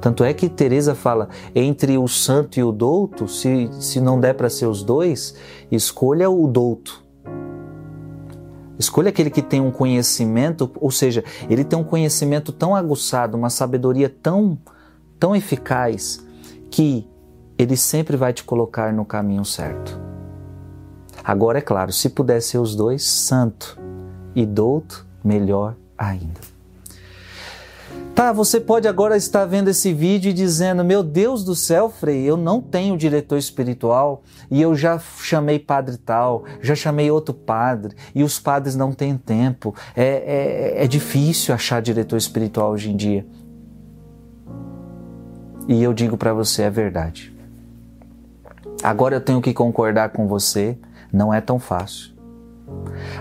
Tanto 0.00 0.22
é 0.22 0.32
que 0.32 0.48
Teresa 0.48 0.94
fala 0.94 1.28
entre 1.56 1.98
o 1.98 2.06
santo 2.06 2.60
e 2.60 2.62
o 2.62 2.70
douto, 2.70 3.26
se, 3.26 3.68
se 3.80 4.00
não 4.00 4.20
der 4.20 4.34
para 4.34 4.48
ser 4.48 4.66
os 4.66 4.84
dois, 4.84 5.34
escolha 5.72 6.30
o 6.30 6.46
douto. 6.46 7.04
Escolha 8.78 9.08
aquele 9.08 9.28
que 9.28 9.42
tem 9.42 9.60
um 9.60 9.72
conhecimento, 9.72 10.70
ou 10.76 10.92
seja, 10.92 11.24
ele 11.50 11.64
tem 11.64 11.76
um 11.76 11.82
conhecimento 11.82 12.52
tão 12.52 12.76
aguçado, 12.76 13.36
uma 13.36 13.50
sabedoria 13.50 14.08
tão, 14.08 14.56
tão 15.18 15.34
eficaz, 15.34 16.23
que 16.74 17.08
ele 17.56 17.76
sempre 17.76 18.16
vai 18.16 18.32
te 18.32 18.42
colocar 18.42 18.92
no 18.92 19.04
caminho 19.04 19.44
certo. 19.44 19.96
Agora, 21.22 21.58
é 21.58 21.60
claro, 21.60 21.92
se 21.92 22.08
puder 22.08 22.42
ser 22.42 22.58
os 22.58 22.74
dois, 22.74 23.04
santo 23.04 23.78
e 24.34 24.44
douto, 24.44 25.06
melhor 25.22 25.76
ainda. 25.96 26.40
Tá, 28.12 28.32
você 28.32 28.60
pode 28.60 28.88
agora 28.88 29.16
estar 29.16 29.44
vendo 29.44 29.70
esse 29.70 29.92
vídeo 29.92 30.30
e 30.30 30.32
dizendo: 30.32 30.84
Meu 30.84 31.04
Deus 31.04 31.44
do 31.44 31.54
céu, 31.54 31.88
Frei, 31.88 32.24
eu 32.24 32.36
não 32.36 32.60
tenho 32.60 32.98
diretor 32.98 33.38
espiritual 33.38 34.24
e 34.50 34.60
eu 34.60 34.74
já 34.74 34.98
chamei 34.98 35.60
padre 35.60 35.96
tal, 35.96 36.42
já 36.60 36.74
chamei 36.74 37.08
outro 37.08 37.32
padre 37.32 37.94
e 38.12 38.24
os 38.24 38.40
padres 38.40 38.74
não 38.74 38.92
têm 38.92 39.16
tempo. 39.16 39.72
É, 39.94 40.74
é, 40.76 40.84
é 40.84 40.86
difícil 40.88 41.54
achar 41.54 41.80
diretor 41.80 42.16
espiritual 42.16 42.72
hoje 42.72 42.90
em 42.90 42.96
dia. 42.96 43.24
E 45.66 45.82
eu 45.82 45.92
digo 45.92 46.16
para 46.16 46.34
você 46.34 46.62
é 46.62 46.70
verdade. 46.70 47.34
Agora 48.82 49.16
eu 49.16 49.20
tenho 49.20 49.40
que 49.40 49.54
concordar 49.54 50.10
com 50.10 50.26
você, 50.26 50.76
não 51.12 51.32
é 51.32 51.40
tão 51.40 51.58
fácil. 51.58 52.12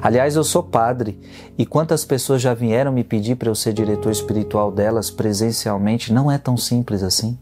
Aliás, 0.01 0.35
eu 0.35 0.43
sou 0.43 0.63
padre 0.63 1.19
e 1.57 1.65
quantas 1.65 2.03
pessoas 2.03 2.41
já 2.41 2.53
vieram 2.53 2.91
me 2.91 3.03
pedir 3.03 3.35
para 3.35 3.49
eu 3.49 3.55
ser 3.55 3.73
diretor 3.73 4.11
espiritual 4.11 4.71
delas 4.71 5.09
presencialmente, 5.09 6.11
não 6.11 6.31
é 6.31 6.37
tão 6.37 6.57
simples 6.57 7.03
assim. 7.03 7.37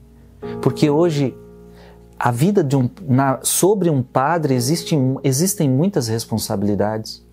Porque 0.62 0.90
hoje 0.90 1.36
a 2.20 2.30
vida 2.30 2.68
um, 2.78 2.90
na, 3.08 3.40
sobre 3.42 3.90
um 3.90 4.04
padre 4.04 4.54
existe, 4.54 4.96
existem 5.24 5.68
muitas 5.68 6.08
responsabilidades. 6.08 7.26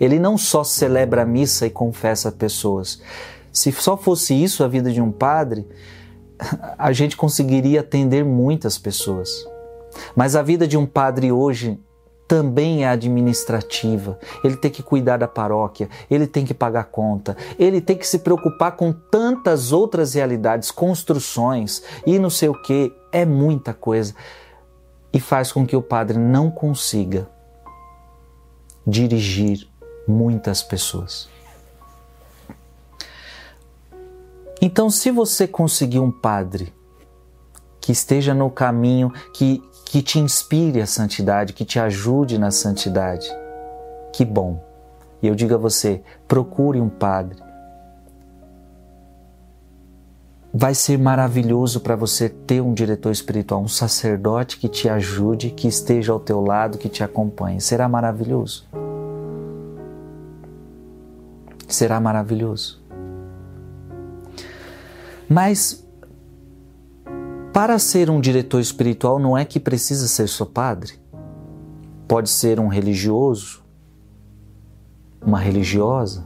Ele 0.00 0.18
não 0.18 0.36
só 0.36 0.64
celebra 0.64 1.22
a 1.22 1.26
missa 1.26 1.66
e 1.66 1.70
confessa 1.70 2.32
pessoas. 2.32 3.00
Se 3.52 3.70
só 3.70 3.96
fosse 3.96 4.34
isso 4.34 4.64
a 4.64 4.68
vida 4.68 4.90
de 4.90 5.00
um 5.00 5.12
padre, 5.12 5.66
a 6.78 6.92
gente 6.92 7.16
conseguiria 7.16 7.80
atender 7.80 8.24
muitas 8.24 8.78
pessoas. 8.78 9.30
Mas 10.14 10.34
a 10.34 10.42
vida 10.42 10.66
de 10.66 10.76
um 10.76 10.86
padre 10.86 11.30
hoje 11.30 11.78
também 12.26 12.84
é 12.84 12.88
administrativa. 12.88 14.18
Ele 14.42 14.56
tem 14.56 14.70
que 14.70 14.82
cuidar 14.82 15.18
da 15.18 15.28
paróquia, 15.28 15.88
ele 16.10 16.26
tem 16.26 16.44
que 16.44 16.54
pagar 16.54 16.84
conta, 16.84 17.36
ele 17.58 17.80
tem 17.80 17.96
que 17.96 18.06
se 18.06 18.18
preocupar 18.18 18.72
com 18.72 18.92
tantas 18.92 19.72
outras 19.72 20.14
realidades, 20.14 20.70
construções 20.70 21.82
e 22.06 22.18
não 22.18 22.30
sei 22.30 22.48
o 22.48 22.62
que. 22.62 22.92
É 23.12 23.24
muita 23.24 23.72
coisa. 23.72 24.14
E 25.12 25.20
faz 25.20 25.52
com 25.52 25.64
que 25.64 25.76
o 25.76 25.82
padre 25.82 26.18
não 26.18 26.50
consiga 26.50 27.28
dirigir 28.86 29.68
muitas 30.08 30.62
pessoas. 30.62 31.28
Então, 34.64 34.88
se 34.88 35.10
você 35.10 35.46
conseguir 35.46 35.98
um 35.98 36.10
padre 36.10 36.72
que 37.82 37.92
esteja 37.92 38.32
no 38.32 38.48
caminho, 38.48 39.12
que, 39.34 39.62
que 39.84 40.00
te 40.00 40.18
inspire 40.18 40.80
a 40.80 40.86
santidade, 40.86 41.52
que 41.52 41.66
te 41.66 41.78
ajude 41.78 42.38
na 42.38 42.50
santidade, 42.50 43.28
que 44.10 44.24
bom. 44.24 44.64
E 45.20 45.26
eu 45.26 45.34
digo 45.34 45.54
a 45.54 45.58
você: 45.58 46.02
procure 46.26 46.80
um 46.80 46.88
padre. 46.88 47.42
Vai 50.50 50.74
ser 50.74 50.98
maravilhoso 50.98 51.80
para 51.80 51.94
você 51.94 52.30
ter 52.30 52.62
um 52.62 52.72
diretor 52.72 53.12
espiritual, 53.12 53.60
um 53.60 53.68
sacerdote 53.68 54.56
que 54.56 54.70
te 54.70 54.88
ajude, 54.88 55.50
que 55.50 55.68
esteja 55.68 56.10
ao 56.10 56.20
teu 56.20 56.40
lado, 56.40 56.78
que 56.78 56.88
te 56.88 57.04
acompanhe. 57.04 57.60
Será 57.60 57.86
maravilhoso 57.86 58.66
será 61.74 62.00
maravilhoso. 62.00 62.83
Mas 65.34 65.84
para 67.52 67.76
ser 67.80 68.08
um 68.08 68.20
diretor 68.20 68.60
espiritual 68.60 69.18
não 69.18 69.36
é 69.36 69.44
que 69.44 69.58
precisa 69.58 70.06
ser 70.06 70.28
só 70.28 70.44
padre. 70.44 70.92
Pode 72.06 72.30
ser 72.30 72.60
um 72.60 72.68
religioso, 72.68 73.64
uma 75.20 75.40
religiosa. 75.40 76.24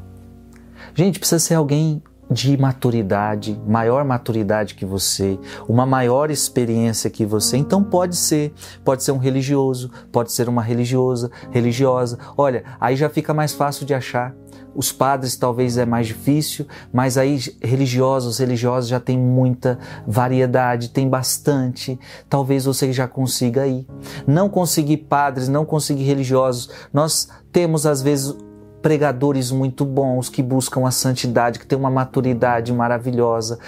Gente, 0.94 1.18
precisa 1.18 1.38
ser 1.38 1.54
alguém 1.54 2.02
de 2.30 2.54
maturidade, 2.58 3.58
maior 3.66 4.04
maturidade 4.04 4.74
que 4.74 4.84
você, 4.84 5.38
uma 5.66 5.86
maior 5.86 6.30
experiência 6.30 7.08
que 7.08 7.24
você. 7.24 7.56
Então 7.56 7.82
pode 7.82 8.14
ser, 8.14 8.52
pode 8.84 9.02
ser 9.02 9.12
um 9.12 9.18
religioso, 9.18 9.90
pode 10.12 10.32
ser 10.32 10.50
uma 10.50 10.60
religiosa, 10.60 11.30
religiosa. 11.50 12.18
Olha, 12.36 12.62
aí 12.78 12.94
já 12.94 13.08
fica 13.08 13.32
mais 13.32 13.54
fácil 13.54 13.86
de 13.86 13.94
achar. 13.94 14.34
Os 14.78 14.92
padres 14.92 15.35
talvez 15.35 15.76
é 15.76 15.85
mais 15.85 16.06
difícil, 16.06 16.64
mas 16.92 17.18
aí 17.18 17.40
religiosos, 17.61 18.38
religiosos 18.38 18.88
já 18.88 19.00
tem 19.00 19.19
muita 19.19 19.76
variedade, 20.06 20.91
tem 20.91 21.08
bastante. 21.08 21.99
Talvez 22.30 22.64
você 22.64 22.93
já 22.93 23.08
consiga 23.08 23.67
ir. 23.67 23.84
Não 24.25 24.49
conseguir 24.49 24.99
padres, 24.99 25.49
não 25.49 25.64
conseguir 25.64 26.04
religiosos. 26.04 26.71
Nós 26.93 27.28
temos 27.50 27.86
às 27.86 28.00
vezes 28.00 28.36
pregadores 28.80 29.50
muito 29.50 29.84
bons 29.84 30.28
que 30.28 30.45
buscam 30.45 30.86
a 30.86 30.93
santidade, 30.93 31.58
que 31.58 31.67
têm 31.67 31.76
uma 31.76 31.91
maturidade 31.91 32.73
maravilhosa, 32.73 33.58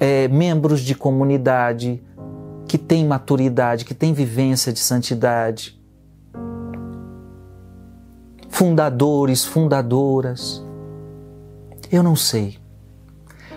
é, 0.00 0.26
membros 0.26 0.80
de 0.80 0.96
comunidade 0.96 2.02
que 2.66 2.76
têm 2.76 3.06
maturidade, 3.06 3.84
que 3.84 3.94
têm 3.94 4.12
vivência 4.12 4.72
de 4.72 4.80
santidade 4.80 5.75
fundadores, 8.56 9.44
fundadoras. 9.44 10.64
Eu 11.92 12.02
não 12.02 12.16
sei. 12.16 12.56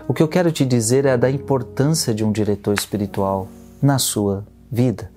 O 0.06 0.14
que 0.14 0.22
eu 0.22 0.28
quero 0.28 0.52
te 0.52 0.66
dizer 0.66 1.06
é 1.06 1.18
da 1.18 1.32
importância 1.32 2.14
de 2.14 2.26
um 2.26 2.34
diretor 2.34 2.74
espiritual 2.74 3.48
na 3.82 3.98
sua 3.98 4.46
vida. 4.70 5.10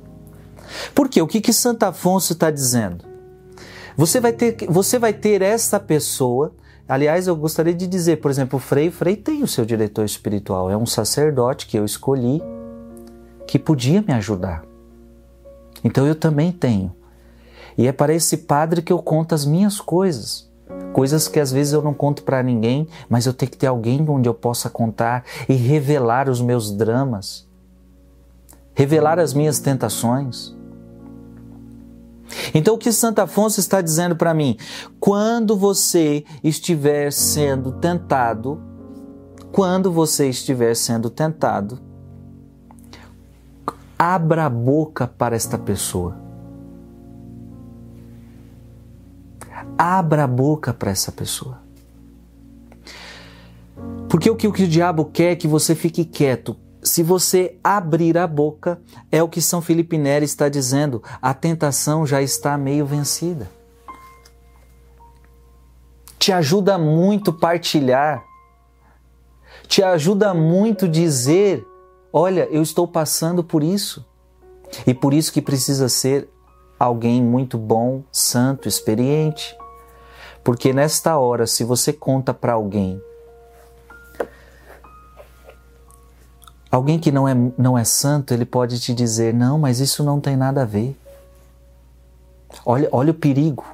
Porque 0.95 1.21
o 1.21 1.27
que, 1.27 1.41
que 1.41 1.53
Santo 1.53 1.83
Afonso 1.83 2.33
está 2.33 2.49
dizendo? 2.49 3.05
Você 3.97 4.21
vai, 4.21 4.33
ter, 4.33 4.57
você 4.69 5.01
vai 5.01 5.13
ter 5.13 5.43
essa 5.43 5.81
pessoa. 5.81 6.55
Aliás, 6.89 7.27
eu 7.27 7.35
gostaria 7.35 7.75
de 7.75 7.89
dizer, 7.89 8.21
por 8.21 8.31
exemplo, 8.31 8.59
o 8.59 8.63
Frei, 8.63 8.87
o 8.87 8.93
Frei 8.93 9.17
tem 9.17 9.43
o 9.43 9.49
seu 9.49 9.65
diretor 9.65 10.05
espiritual, 10.05 10.71
é 10.71 10.77
um 10.77 10.87
sacerdote 10.87 11.67
que 11.67 11.77
eu 11.77 11.85
escolhi 11.85 12.41
que 13.49 13.59
podia 13.59 14.01
me 14.01 14.15
ajudar. 14.15 14.65
Então 15.83 16.07
eu 16.07 16.15
também 16.15 16.53
tenho. 16.53 17.02
E 17.77 17.87
é 17.87 17.93
para 17.93 18.15
esse 18.15 18.39
padre 18.39 18.83
que 18.83 18.93
eu 18.93 19.03
conto 19.03 19.35
as 19.35 19.45
minhas 19.45 19.81
coisas. 19.81 20.51
Coisas 20.93 21.29
que 21.29 21.41
às 21.41 21.51
vezes 21.51 21.73
eu 21.73 21.83
não 21.83 21.95
conto 21.95 22.23
para 22.23 22.43
ninguém, 22.43 22.87
mas 23.09 23.27
eu 23.27 23.33
tenho 23.33 23.51
que 23.51 23.57
ter 23.57 23.67
alguém 23.67 24.05
onde 24.09 24.29
eu 24.29 24.35
possa 24.35 24.69
contar 24.69 25.25
e 25.49 25.55
revelar 25.55 26.29
os 26.29 26.41
meus 26.41 26.71
dramas, 26.71 27.49
revelar 28.75 29.19
as 29.19 29.33
minhas 29.33 29.59
tentações. 29.59 30.55
Então, 32.55 32.75
o 32.75 32.79
que 32.79 32.93
Santo 32.93 33.21
Afonso 33.21 33.61
está 33.61 33.81
dizendo 33.81 34.17
para 34.17 34.33
mim? 34.33 34.57
Quando 34.99 35.57
você 35.57 36.25
estiver 36.43 37.13
sendo 37.13 37.73
tentado, 37.73 38.61
quando 39.51 39.93
você 39.93 40.29
estiver 40.29 40.75
sendo 40.75 41.11
tentado, 41.11 41.79
abra 43.99 44.47
a 44.47 44.51
boca 44.51 45.07
para 45.07 45.37
esta 45.37 45.59
pessoa. 45.59 46.22
Abra 49.85 50.23
a 50.23 50.29
boca 50.29 50.73
para 50.73 50.93
essa 50.93 51.11
pessoa. 51.11 51.61
Porque 54.09 54.31
o 54.31 54.37
que 54.37 54.47
o 54.47 54.53
diabo 54.53 55.07
quer 55.07 55.33
é 55.33 55.37
que 55.37 55.49
você 55.49 55.75
fique 55.75 56.05
quieto. 56.05 56.57
Se 56.85 57.03
você 57.03 57.59
abrir 57.65 58.17
a 58.17 58.29
boca, 58.29 58.81
é 59.11 59.21
o 59.21 59.29
que 59.29 59.43
São 59.43 59.61
Felipe 59.61 59.99
Neri 59.99 60.25
está 60.25 60.49
dizendo, 60.49 61.03
a 61.21 61.35
tentação 61.35 62.07
já 62.07 62.23
está 62.23 62.57
meio 62.57 62.87
vencida. 62.87 63.51
Te 66.17 66.31
ajuda 66.31 66.79
muito 66.79 67.33
partilhar. 67.33 68.23
Te 69.67 69.83
ajuda 69.83 70.33
muito 70.33 70.89
dizer: 70.89 71.67
olha, 72.13 72.47
eu 72.53 72.63
estou 72.63 72.87
passando 72.87 73.43
por 73.43 73.65
isso. 73.65 74.07
E 74.87 74.95
por 74.95 75.13
isso 75.13 75.33
que 75.33 75.43
precisa 75.43 75.89
ser 75.89 76.29
alguém 76.79 77.21
muito 77.21 77.59
bom, 77.59 78.05
santo, 78.13 78.69
experiente. 78.69 79.57
Porque 80.45 80.73
nesta 80.73 81.17
hora, 81.19 81.47
se 81.47 81.63
você 81.63 81.93
conta 81.93 82.35
para 82.35 82.55
alguém, 82.55 83.01
alguém 86.71 86.99
que 86.99 87.13
não 87.13 87.29
é, 87.29 87.35
não 87.57 87.79
é 87.79 87.85
santo, 87.85 88.35
ele 88.35 88.45
pode 88.45 88.81
te 88.81 88.93
dizer: 88.93 89.33
não, 89.33 89.59
mas 89.59 89.79
isso 89.79 90.03
não 90.03 90.21
tem 90.21 90.37
nada 90.37 90.63
a 90.63 90.65
ver. 90.65 90.97
Olha, 92.67 92.89
olha 92.91 93.11
o 93.13 93.15
perigo. 93.15 93.65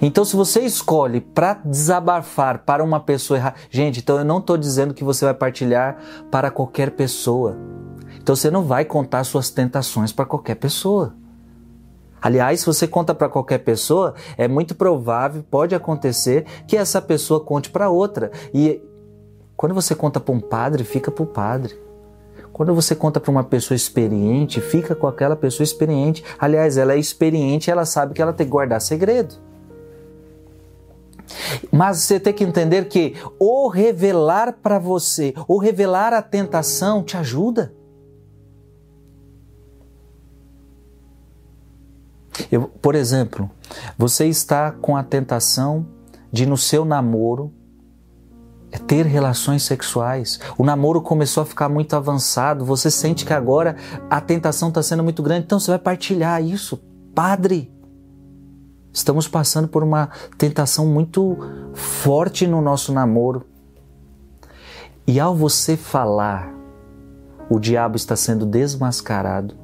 Então, 0.00 0.24
se 0.24 0.36
você 0.36 0.60
escolhe 0.60 1.20
para 1.20 1.54
desabafar 1.64 2.58
para 2.58 2.84
uma 2.84 3.00
pessoa 3.00 3.38
errada. 3.38 3.56
Gente, 3.70 4.00
então 4.00 4.18
eu 4.18 4.24
não 4.24 4.38
estou 4.38 4.56
dizendo 4.56 4.92
que 4.92 5.04
você 5.04 5.24
vai 5.24 5.34
partilhar 5.34 5.96
para 6.30 6.50
qualquer 6.50 6.90
pessoa. 6.90 7.56
Então, 8.20 8.34
você 8.34 8.50
não 8.50 8.64
vai 8.64 8.84
contar 8.84 9.24
suas 9.24 9.50
tentações 9.50 10.12
para 10.12 10.24
qualquer 10.24 10.56
pessoa. 10.56 11.14
Aliás, 12.26 12.58
se 12.58 12.66
você 12.66 12.88
conta 12.88 13.14
para 13.14 13.28
qualquer 13.28 13.58
pessoa, 13.58 14.12
é 14.36 14.48
muito 14.48 14.74
provável, 14.74 15.44
pode 15.48 15.76
acontecer 15.76 16.44
que 16.66 16.76
essa 16.76 17.00
pessoa 17.00 17.38
conte 17.38 17.70
para 17.70 17.88
outra. 17.88 18.32
E 18.52 18.82
quando 19.56 19.72
você 19.72 19.94
conta 19.94 20.18
para 20.18 20.34
um 20.34 20.40
padre, 20.40 20.82
fica 20.82 21.08
para 21.08 21.22
o 21.22 21.26
padre. 21.26 21.78
Quando 22.52 22.74
você 22.74 22.96
conta 22.96 23.20
para 23.20 23.30
uma 23.30 23.44
pessoa 23.44 23.76
experiente, 23.76 24.60
fica 24.60 24.92
com 24.92 25.06
aquela 25.06 25.36
pessoa 25.36 25.62
experiente. 25.62 26.24
Aliás, 26.36 26.76
ela 26.76 26.94
é 26.94 26.98
experiente, 26.98 27.70
ela 27.70 27.84
sabe 27.84 28.12
que 28.12 28.20
ela 28.20 28.32
tem 28.32 28.44
que 28.44 28.50
guardar 28.50 28.80
segredo. 28.80 29.36
Mas 31.70 31.98
você 31.98 32.18
tem 32.18 32.32
que 32.32 32.42
entender 32.42 32.88
que 32.88 33.14
o 33.38 33.68
revelar 33.68 34.54
para 34.60 34.80
você, 34.80 35.32
ou 35.46 35.58
revelar 35.58 36.12
a 36.12 36.20
tentação 36.20 37.04
te 37.04 37.16
ajuda. 37.16 37.72
Eu, 42.50 42.62
por 42.62 42.94
exemplo, 42.94 43.50
você 43.96 44.26
está 44.26 44.70
com 44.70 44.96
a 44.96 45.02
tentação 45.02 45.86
de 46.30 46.46
no 46.46 46.56
seu 46.56 46.84
namoro 46.84 47.52
ter 48.86 49.06
relações 49.06 49.62
sexuais. 49.62 50.38
O 50.58 50.64
namoro 50.64 51.00
começou 51.00 51.42
a 51.42 51.46
ficar 51.46 51.68
muito 51.68 51.96
avançado, 51.96 52.64
você 52.64 52.90
sente 52.90 53.24
que 53.24 53.32
agora 53.32 53.76
a 54.10 54.20
tentação 54.20 54.68
está 54.68 54.82
sendo 54.82 55.02
muito 55.02 55.22
grande, 55.22 55.44
então 55.46 55.58
você 55.58 55.70
vai 55.70 55.78
partilhar 55.78 56.42
isso. 56.42 56.80
Padre, 57.14 57.72
Estamos 58.96 59.28
passando 59.28 59.68
por 59.68 59.84
uma 59.84 60.08
tentação 60.38 60.86
muito 60.86 61.36
forte 61.74 62.46
no 62.46 62.62
nosso 62.62 62.94
namoro. 62.94 63.44
E 65.06 65.20
ao 65.20 65.36
você 65.36 65.76
falar, 65.76 66.50
o 67.50 67.58
diabo 67.60 67.96
está 67.96 68.16
sendo 68.16 68.46
desmascarado 68.46 69.54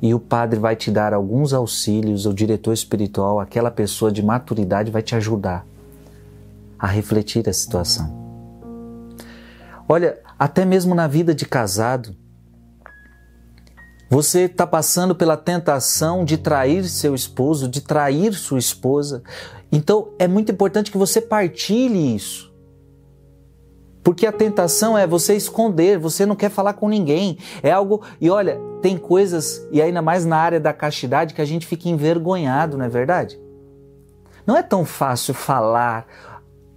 e 0.00 0.14
o 0.14 0.20
padre 0.20 0.58
vai 0.58 0.76
te 0.76 0.90
dar 0.90 1.12
alguns 1.12 1.52
auxílios, 1.52 2.26
o 2.26 2.32
diretor 2.32 2.72
espiritual, 2.72 3.40
aquela 3.40 3.70
pessoa 3.70 4.10
de 4.10 4.22
maturidade 4.22 4.90
vai 4.90 5.02
te 5.02 5.14
ajudar 5.14 5.66
a 6.78 6.86
refletir 6.86 7.48
a 7.48 7.52
situação. 7.52 8.24
Olha, 9.88 10.18
até 10.38 10.64
mesmo 10.64 10.94
na 10.94 11.06
vida 11.06 11.34
de 11.34 11.44
casado, 11.44 12.16
você 14.10 14.42
está 14.42 14.66
passando 14.66 15.14
pela 15.14 15.36
tentação 15.36 16.24
de 16.24 16.36
trair 16.36 16.88
seu 16.88 17.14
esposo, 17.14 17.68
de 17.68 17.80
trair 17.80 18.32
sua 18.34 18.58
esposa. 18.58 19.22
Então 19.72 20.12
é 20.18 20.28
muito 20.28 20.52
importante 20.52 20.90
que 20.90 20.96
você 20.98 21.20
partilhe 21.20 22.14
isso. 22.14 22.53
Porque 24.04 24.26
a 24.26 24.32
tentação 24.32 24.96
é 24.98 25.06
você 25.06 25.34
esconder, 25.34 25.98
você 25.98 26.26
não 26.26 26.36
quer 26.36 26.50
falar 26.50 26.74
com 26.74 26.90
ninguém. 26.90 27.38
É 27.62 27.72
algo. 27.72 28.02
E 28.20 28.28
olha, 28.28 28.60
tem 28.82 28.98
coisas, 28.98 29.66
e 29.72 29.80
ainda 29.80 30.02
mais 30.02 30.26
na 30.26 30.36
área 30.36 30.60
da 30.60 30.74
castidade, 30.74 31.32
que 31.32 31.40
a 31.40 31.44
gente 31.46 31.66
fica 31.66 31.88
envergonhado, 31.88 32.76
não 32.76 32.84
é 32.84 32.88
verdade? 32.88 33.40
Não 34.46 34.54
é 34.54 34.62
tão 34.62 34.84
fácil 34.84 35.32
falar 35.32 36.06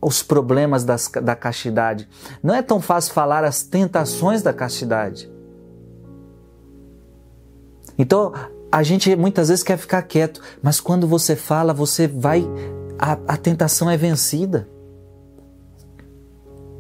os 0.01 0.23
problemas 0.23 0.85
das, 0.85 1.11
da 1.21 1.35
castidade. 1.35 2.07
Não 2.41 2.55
é 2.55 2.61
tão 2.61 2.79
fácil 2.79 3.13
falar 3.13 3.43
as 3.43 3.61
tentações 3.61 4.41
da 4.41 4.53
castidade. 4.53 5.29
Então, 7.97 8.31
a 8.71 8.83
gente 8.83 9.13
muitas 9.17 9.49
vezes 9.49 9.65
quer 9.65 9.77
ficar 9.77 10.01
quieto, 10.03 10.41
mas 10.61 10.79
quando 10.79 11.05
você 11.05 11.35
fala, 11.35 11.73
você 11.73 12.07
vai. 12.07 12.47
A, 12.97 13.17
a 13.27 13.35
tentação 13.35 13.89
é 13.89 13.97
vencida. 13.97 14.65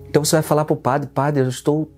Então 0.09 0.23
você 0.23 0.35
vai 0.35 0.43
falar 0.43 0.65
para 0.65 0.73
o 0.73 0.77
padre: 0.77 1.09
Padre, 1.13 1.43
eu 1.43 1.49
estou. 1.49 1.91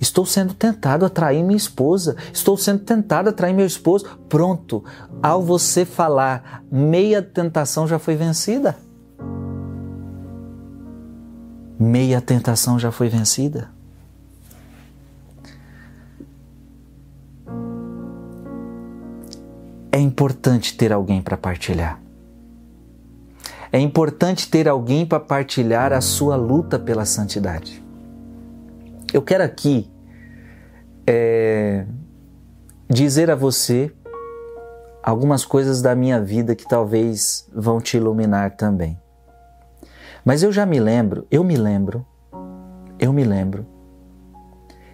Estou 0.00 0.24
sendo 0.24 0.54
tentado 0.54 1.04
a 1.04 1.08
trair 1.08 1.42
minha 1.42 1.56
esposa. 1.56 2.16
Estou 2.32 2.56
sendo 2.56 2.80
tentado 2.80 3.30
a 3.30 3.32
trair 3.32 3.52
meu 3.52 3.66
esposo. 3.66 4.06
Pronto. 4.28 4.84
Ao 5.20 5.42
você 5.42 5.84
falar, 5.84 6.62
meia 6.70 7.20
tentação 7.20 7.86
já 7.86 7.98
foi 7.98 8.14
vencida. 8.14 8.76
Meia 11.78 12.20
tentação 12.20 12.78
já 12.78 12.92
foi 12.92 13.08
vencida. 13.08 13.70
é 19.98 20.00
importante 20.00 20.76
ter 20.76 20.92
alguém 20.92 21.20
para 21.20 21.36
partilhar. 21.36 22.00
É 23.70 23.78
importante 23.78 24.50
ter 24.50 24.68
alguém 24.68 25.04
para 25.04 25.20
partilhar 25.20 25.92
a 25.92 26.00
sua 26.00 26.36
luta 26.36 26.78
pela 26.78 27.04
santidade. 27.04 27.84
Eu 29.12 29.22
quero 29.22 29.44
aqui 29.44 29.90
é, 31.06 31.86
dizer 32.88 33.30
a 33.30 33.34
você 33.34 33.92
algumas 35.02 35.44
coisas 35.44 35.80
da 35.80 35.94
minha 35.94 36.20
vida 36.20 36.54
que 36.54 36.66
talvez 36.66 37.48
vão 37.54 37.80
te 37.80 37.96
iluminar 37.96 38.56
também. 38.56 38.98
Mas 40.24 40.42
eu 40.42 40.52
já 40.52 40.66
me 40.66 40.78
lembro, 40.78 41.26
eu 41.30 41.42
me 41.42 41.56
lembro, 41.56 42.06
eu 42.98 43.12
me 43.12 43.24
lembro 43.24 43.66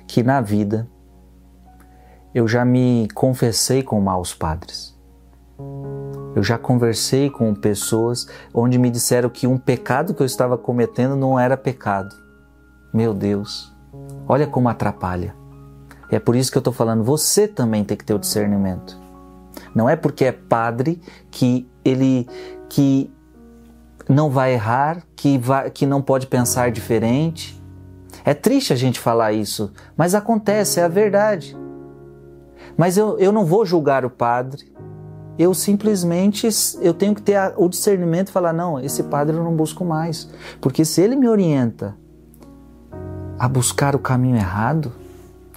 que 0.07 0.23
na 0.23 0.41
vida 0.41 0.89
eu 2.35 2.47
já 2.47 2.65
me 2.65 3.09
confessei 3.15 3.83
com 3.83 4.01
maus 4.01 4.35
padres. 4.35 4.97
Eu 6.35 6.42
já 6.42 6.59
conversei 6.59 7.31
com 7.31 7.55
pessoas 7.55 8.27
onde 8.53 8.79
me 8.79 8.90
disseram 8.90 9.29
que 9.29 9.47
um 9.47 9.57
pecado 9.57 10.14
que 10.14 10.20
eu 10.20 10.27
estava 10.27 10.59
cometendo 10.59 11.14
não 11.14 11.38
era 11.38 11.57
pecado. 11.57 12.14
Meu 12.92 13.14
Deus, 13.14 13.73
olha 14.29 14.47
como 14.47 14.68
atrapalha. 14.68 15.35
É 16.11 16.18
por 16.18 16.37
isso 16.37 16.51
que 16.51 16.59
eu 16.59 16.61
estou 16.61 16.73
falando, 16.73 17.05
você 17.05 17.47
também 17.47 17.85
tem 17.85 17.97
que 17.97 18.05
ter 18.05 18.14
o 18.14 18.18
discernimento. 18.18 18.99
Não 19.75 19.88
é 19.88 19.97
porque 19.97 20.25
é 20.25 20.33
padre 20.33 21.01
que 21.31 21.68
ele 21.85 22.29
que 22.68 23.12
não 24.09 24.31
vai 24.31 24.53
errar, 24.53 25.03
que, 25.16 25.38
vai, 25.38 25.70
que 25.70 25.87
não 25.87 26.03
pode 26.03 26.27
pensar 26.27 26.70
diferente. 26.70 27.61
É 28.25 28.35
triste 28.35 28.73
a 28.73 28.77
gente 28.77 28.99
falar 28.99 29.33
isso, 29.33 29.73
mas 29.97 30.14
acontece, 30.14 30.81
é 30.81 30.85
a 30.85 30.88
verdade. 30.88 31.57
Mas 32.77 32.97
eu, 32.97 33.18
eu 33.18 33.31
não 33.31 33.44
vou 33.44 33.64
julgar 33.64 34.05
o 34.05 34.11
padre, 34.11 34.73
eu 35.38 35.53
simplesmente 35.53 36.49
eu 36.81 36.94
tenho 36.94 37.14
que 37.14 37.23
ter 37.23 37.38
o 37.57 37.68
discernimento 37.68 38.29
e 38.29 38.33
falar 38.33 38.53
não, 38.53 38.79
esse 38.81 39.03
padre 39.03 39.37
eu 39.37 39.42
não 39.42 39.55
busco 39.55 39.85
mais, 39.85 40.31
porque 40.61 40.85
se 40.85 41.01
ele 41.01 41.16
me 41.16 41.29
orienta 41.29 41.94
a 43.38 43.49
buscar 43.49 43.97
o 43.97 43.99
caminho 43.99 44.37
errado, 44.37 44.92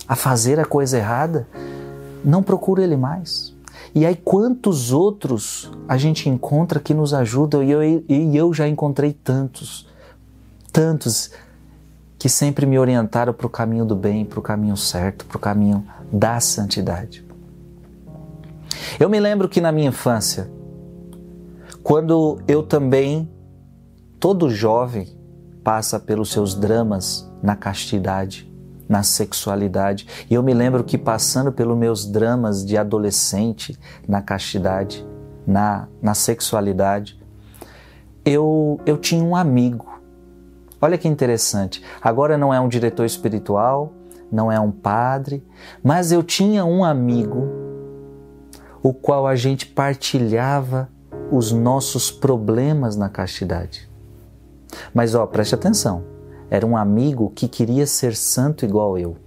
a 0.07 0.15
fazer 0.15 0.59
a 0.59 0.65
coisa 0.65 0.97
errada, 0.97 1.47
não 2.23 2.41
procuro 2.41 2.81
ele 2.81 2.97
mais. 2.97 3.55
E 3.93 4.05
aí 4.05 4.15
quantos 4.15 4.91
outros 4.91 5.71
a 5.87 5.97
gente 5.97 6.27
encontra 6.27 6.79
que 6.79 6.93
nos 6.93 7.13
ajudam 7.13 7.63
e 7.63 7.71
eu, 7.71 7.83
e 7.83 8.35
eu 8.35 8.53
já 8.53 8.67
encontrei 8.67 9.13
tantos, 9.13 9.87
tantos 10.71 11.31
que 12.17 12.27
sempre 12.27 12.65
me 12.65 12.79
orientaram 12.79 13.33
para 13.33 13.45
o 13.45 13.49
caminho 13.49 13.85
do 13.85 13.95
bem, 13.95 14.25
para 14.25 14.39
o 14.39 14.41
caminho 14.41 14.75
certo, 14.75 15.25
para 15.25 15.37
o 15.37 15.39
caminho 15.39 15.85
da 16.11 16.39
santidade. 16.39 17.26
Eu 18.99 19.09
me 19.09 19.19
lembro 19.19 19.47
que 19.49 19.61
na 19.61 19.71
minha 19.71 19.89
infância, 19.89 20.49
quando 21.83 22.41
eu 22.47 22.63
também, 22.63 23.31
todo 24.19 24.49
jovem, 24.49 25.07
passa 25.63 25.99
pelos 25.99 26.31
seus 26.31 26.55
dramas 26.55 27.29
na 27.41 27.55
castidade, 27.55 28.51
na 28.87 29.03
sexualidade. 29.03 30.07
E 30.29 30.33
eu 30.33 30.41
me 30.41 30.53
lembro 30.53 30.83
que 30.83 30.97
passando 30.97 31.51
pelos 31.51 31.77
meus 31.77 32.05
dramas 32.05 32.65
de 32.65 32.77
adolescente 32.77 33.77
na 34.07 34.21
castidade, 34.21 35.05
na, 35.45 35.87
na 36.01 36.13
sexualidade, 36.13 37.19
eu, 38.23 38.79
eu 38.85 38.97
tinha 38.97 39.23
um 39.23 39.35
amigo. 39.35 39.99
Olha 40.81 40.97
que 40.97 41.07
interessante. 41.07 41.83
Agora 42.01 42.37
não 42.37 42.53
é 42.53 42.59
um 42.59 42.67
diretor 42.67 43.05
espiritual, 43.05 43.93
não 44.31 44.51
é 44.51 44.59
um 44.59 44.71
padre, 44.71 45.45
mas 45.83 46.11
eu 46.11 46.21
tinha 46.21 46.63
um 46.65 46.83
amigo 46.83 47.66
o 48.87 48.93
qual 48.93 49.27
a 49.27 49.35
gente 49.35 49.65
partilhava 49.65 50.89
os 51.29 51.51
nossos 51.51 52.09
problemas 52.09 52.95
na 52.95 53.09
castidade. 53.09 53.89
Mas 54.93 55.13
ó, 55.13 55.25
preste 55.25 55.53
atenção, 55.53 56.05
era 56.49 56.65
um 56.65 56.77
amigo 56.77 57.29
que 57.35 57.49
queria 57.49 57.85
ser 57.85 58.15
santo 58.15 58.63
igual 58.63 58.97
eu. 58.97 59.17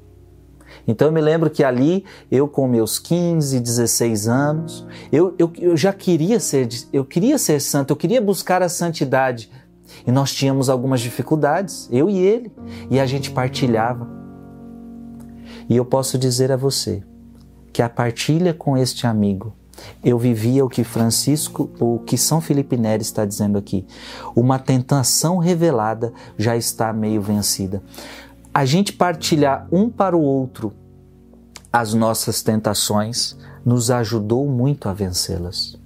Então 0.88 1.09
eu 1.09 1.12
me 1.12 1.20
lembro 1.20 1.51
que 1.51 1.62
ali, 1.62 2.07
eu 2.31 2.49
com 2.49 2.66
meus 2.66 2.99
15, 2.99 3.61
16 3.61 4.29
anos, 4.29 4.87
eu, 5.12 5.35
eu, 5.38 5.53
eu 5.59 5.77
já 5.77 5.92
queria 5.92 6.40
ser, 6.40 6.66
eu 6.90 7.05
queria 7.05 7.37
ser 7.37 7.61
santo, 7.61 7.90
eu 7.90 7.96
queria 7.96 8.23
buscar 8.23 8.62
a 8.62 8.68
santidade. 8.68 9.51
E 10.07 10.11
nós 10.11 10.33
tínhamos 10.33 10.70
algumas 10.70 11.03
dificuldades, 11.03 11.87
eu 11.92 12.09
e 12.09 12.16
ele, 12.16 12.51
e 12.90 12.99
a 12.99 13.05
gente 13.05 13.31
partilhava. 13.31 14.09
E 15.68 15.77
eu 15.77 15.85
posso 15.85 16.16
dizer 16.16 16.51
a 16.51 16.57
você, 16.57 17.03
que 17.72 17.83
a 17.83 17.88
partilha 17.88 18.52
com 18.52 18.76
este 18.76 19.06
amigo, 19.06 19.54
eu 20.04 20.18
vivia 20.18 20.64
o 20.64 20.68
que 20.68 20.85
Francisco, 20.85 21.70
o 21.78 21.98
que 22.00 22.18
São 22.18 22.40
Felipe 22.40 22.76
Neri 22.76 23.02
está 23.02 23.24
dizendo 23.24 23.56
aqui. 23.56 23.87
Uma 24.37 24.59
tentação 24.59 25.38
revelada 25.38 26.12
já 26.37 26.56
está 26.56 26.92
meio 26.92 27.22
vencida. 27.22 27.83
A 28.52 28.64
gente 28.64 28.92
partilhar 28.92 29.66
um 29.70 29.88
para 29.88 30.16
o 30.16 30.20
outro 30.20 30.74
as 31.72 31.94
nossas 31.94 32.42
tentações 32.42 33.37
nos 33.64 33.90
ajudou 33.90 34.48
muito 34.48 34.88
a 34.88 34.92
vencê-las. 34.92 35.78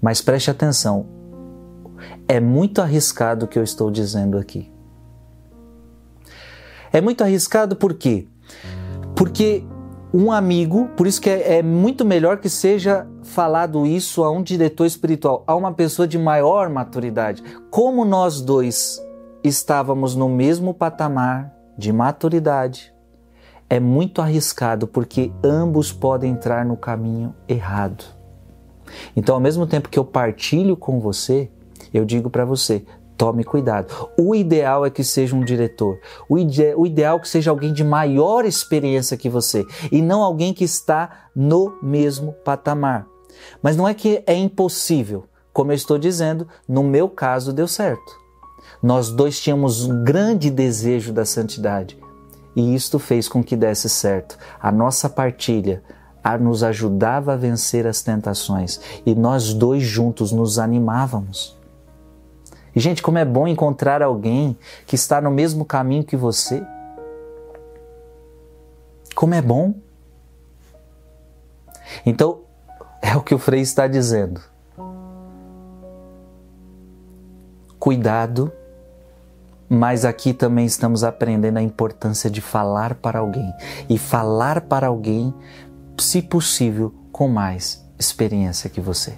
Mas 0.00 0.22
preste 0.22 0.50
atenção, 0.50 1.06
é 2.26 2.40
muito 2.40 2.80
arriscado 2.80 3.44
o 3.44 3.48
que 3.48 3.58
eu 3.58 3.62
estou 3.62 3.90
dizendo 3.90 4.38
aqui. 4.38 4.72
É 6.92 7.00
muito 7.00 7.22
arriscado 7.22 7.76
por 7.76 7.94
quê? 7.94 8.26
Porque 9.14 9.64
um 10.16 10.30
amigo, 10.30 10.88
por 10.96 11.08
isso 11.08 11.20
que 11.20 11.28
é, 11.28 11.56
é, 11.56 11.62
muito 11.62 12.04
melhor 12.04 12.38
que 12.38 12.48
seja 12.48 13.04
falado 13.24 13.84
isso 13.84 14.22
a 14.22 14.30
um 14.30 14.44
diretor 14.44 14.86
espiritual, 14.86 15.42
a 15.44 15.56
uma 15.56 15.72
pessoa 15.72 16.06
de 16.06 16.16
maior 16.16 16.70
maturidade. 16.70 17.42
Como 17.68 18.04
nós 18.04 18.40
dois 18.40 19.02
estávamos 19.42 20.14
no 20.14 20.28
mesmo 20.28 20.72
patamar 20.72 21.52
de 21.76 21.92
maturidade, 21.92 22.94
é 23.68 23.80
muito 23.80 24.22
arriscado 24.22 24.86
porque 24.86 25.32
ambos 25.42 25.90
podem 25.90 26.30
entrar 26.30 26.64
no 26.64 26.76
caminho 26.76 27.34
errado. 27.48 28.04
Então, 29.16 29.34
ao 29.34 29.40
mesmo 29.40 29.66
tempo 29.66 29.88
que 29.88 29.98
eu 29.98 30.04
partilho 30.04 30.76
com 30.76 31.00
você, 31.00 31.50
eu 31.92 32.04
digo 32.04 32.30
para 32.30 32.44
você: 32.44 32.84
Tome 33.16 33.44
cuidado. 33.44 34.10
O 34.18 34.34
ideal 34.34 34.84
é 34.84 34.90
que 34.90 35.04
seja 35.04 35.36
um 35.36 35.44
diretor. 35.44 35.98
O, 36.28 36.36
ide 36.36 36.74
o 36.76 36.86
ideal 36.86 37.16
é 37.18 37.20
que 37.20 37.28
seja 37.28 37.50
alguém 37.50 37.72
de 37.72 37.84
maior 37.84 38.44
experiência 38.44 39.16
que 39.16 39.28
você 39.28 39.64
e 39.92 40.02
não 40.02 40.22
alguém 40.22 40.52
que 40.52 40.64
está 40.64 41.28
no 41.34 41.78
mesmo 41.82 42.32
patamar. 42.44 43.06
Mas 43.62 43.76
não 43.76 43.86
é 43.86 43.94
que 43.94 44.22
é 44.26 44.34
impossível. 44.34 45.24
como 45.52 45.70
eu 45.70 45.76
estou 45.76 45.96
dizendo, 45.96 46.48
no 46.68 46.82
meu 46.82 47.08
caso 47.08 47.52
deu 47.52 47.68
certo. 47.68 48.24
Nós 48.82 49.10
dois 49.10 49.40
tínhamos 49.40 49.84
um 49.84 50.02
grande 50.02 50.50
desejo 50.50 51.12
da 51.12 51.24
santidade 51.24 51.96
e 52.56 52.74
isto 52.74 52.98
fez 52.98 53.28
com 53.28 53.42
que 53.42 53.56
desse 53.56 53.88
certo. 53.88 54.36
A 54.60 54.72
nossa 54.72 55.08
partilha 55.08 55.82
a, 56.22 56.36
nos 56.36 56.62
ajudava 56.62 57.34
a 57.34 57.36
vencer 57.36 57.86
as 57.86 58.02
tentações 58.02 58.80
e 59.06 59.14
nós 59.14 59.52
dois 59.52 59.82
juntos 59.82 60.32
nos 60.32 60.58
animávamos. 60.58 61.56
E, 62.74 62.80
gente, 62.80 63.02
como 63.02 63.18
é 63.18 63.24
bom 63.24 63.46
encontrar 63.46 64.02
alguém 64.02 64.56
que 64.86 64.94
está 64.94 65.20
no 65.20 65.30
mesmo 65.30 65.64
caminho 65.64 66.04
que 66.04 66.16
você. 66.16 66.64
Como 69.14 69.34
é 69.34 69.40
bom. 69.40 69.74
Então, 72.04 72.40
é 73.00 73.16
o 73.16 73.22
que 73.22 73.34
o 73.34 73.38
Frei 73.38 73.60
está 73.60 73.86
dizendo. 73.86 74.40
Cuidado 77.78 78.52
mas 79.68 80.04
aqui 80.04 80.32
também 80.32 80.66
estamos 80.66 81.02
aprendendo 81.02 81.58
a 81.58 81.62
importância 81.62 82.30
de 82.30 82.40
falar 82.40 82.94
para 82.94 83.18
alguém 83.18 83.52
e 83.88 83.98
falar 83.98 84.62
para 84.62 84.86
alguém, 84.86 85.34
se 85.98 86.22
possível, 86.22 86.94
com 87.10 87.28
mais 87.28 87.84
experiência 87.98 88.68
que 88.68 88.80
você. 88.80 89.14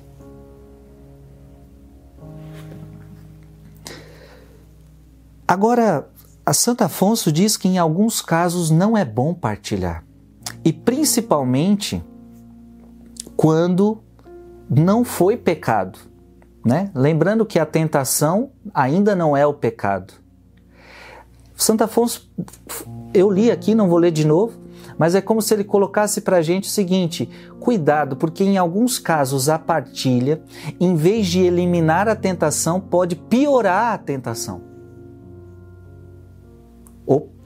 Agora, 5.49 6.09
a 6.45 6.53
Santo 6.53 6.83
Afonso 6.83 7.31
diz 7.31 7.57
que 7.57 7.69
em 7.69 7.79
alguns 7.79 8.21
casos 8.21 8.71
não 8.71 8.97
é 8.97 9.05
bom 9.05 9.33
partilhar, 9.33 10.05
e 10.65 10.73
principalmente 10.73 12.05
quando 13.37 14.03
não 14.69 15.05
foi 15.05 15.37
pecado. 15.37 15.99
Né? 16.65 16.91
Lembrando 16.95 17.47
que 17.47 17.61
a 17.61 17.67
tentação 17.67 18.51
ainda 18.75 19.15
não 19.15 19.37
é 19.37 19.47
o 19.47 19.55
pecado. 19.55 20.15
Santo 21.55 21.85
Afonso, 21.85 22.29
eu 23.15 23.31
li 23.31 23.51
aqui, 23.51 23.73
não 23.73 23.89
vou 23.89 23.99
ler 23.99 24.11
de 24.11 24.27
novo, 24.27 24.59
mas 24.99 25.15
é 25.15 25.21
como 25.21 25.41
se 25.41 25.55
ele 25.55 25.63
colocasse 25.63 26.23
para 26.23 26.39
a 26.39 26.43
gente 26.43 26.65
o 26.65 26.73
seguinte: 26.73 27.31
cuidado, 27.61 28.17
porque 28.17 28.43
em 28.43 28.59
alguns 28.59 28.99
casos 28.99 29.49
a 29.49 29.59
partilha, 29.59 30.43
em 30.81 30.97
vez 30.97 31.29
de 31.29 31.41
eliminar 31.41 32.09
a 32.09 32.17
tentação, 32.17 32.81
pode 32.81 33.15
piorar 33.15 33.95
a 33.95 33.99
tentação. 33.99 34.66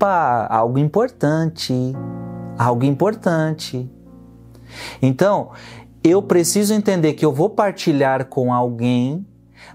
Opa, 0.01 0.47
algo 0.49 0.79
importante, 0.79 1.75
algo 2.59 2.87
importante. 2.87 3.87
Então, 5.03 5.51
eu 6.03 6.23
preciso 6.23 6.73
entender 6.73 7.13
que 7.13 7.23
eu 7.23 7.31
vou 7.31 7.51
partilhar 7.51 8.25
com 8.25 8.51
alguém 8.51 9.27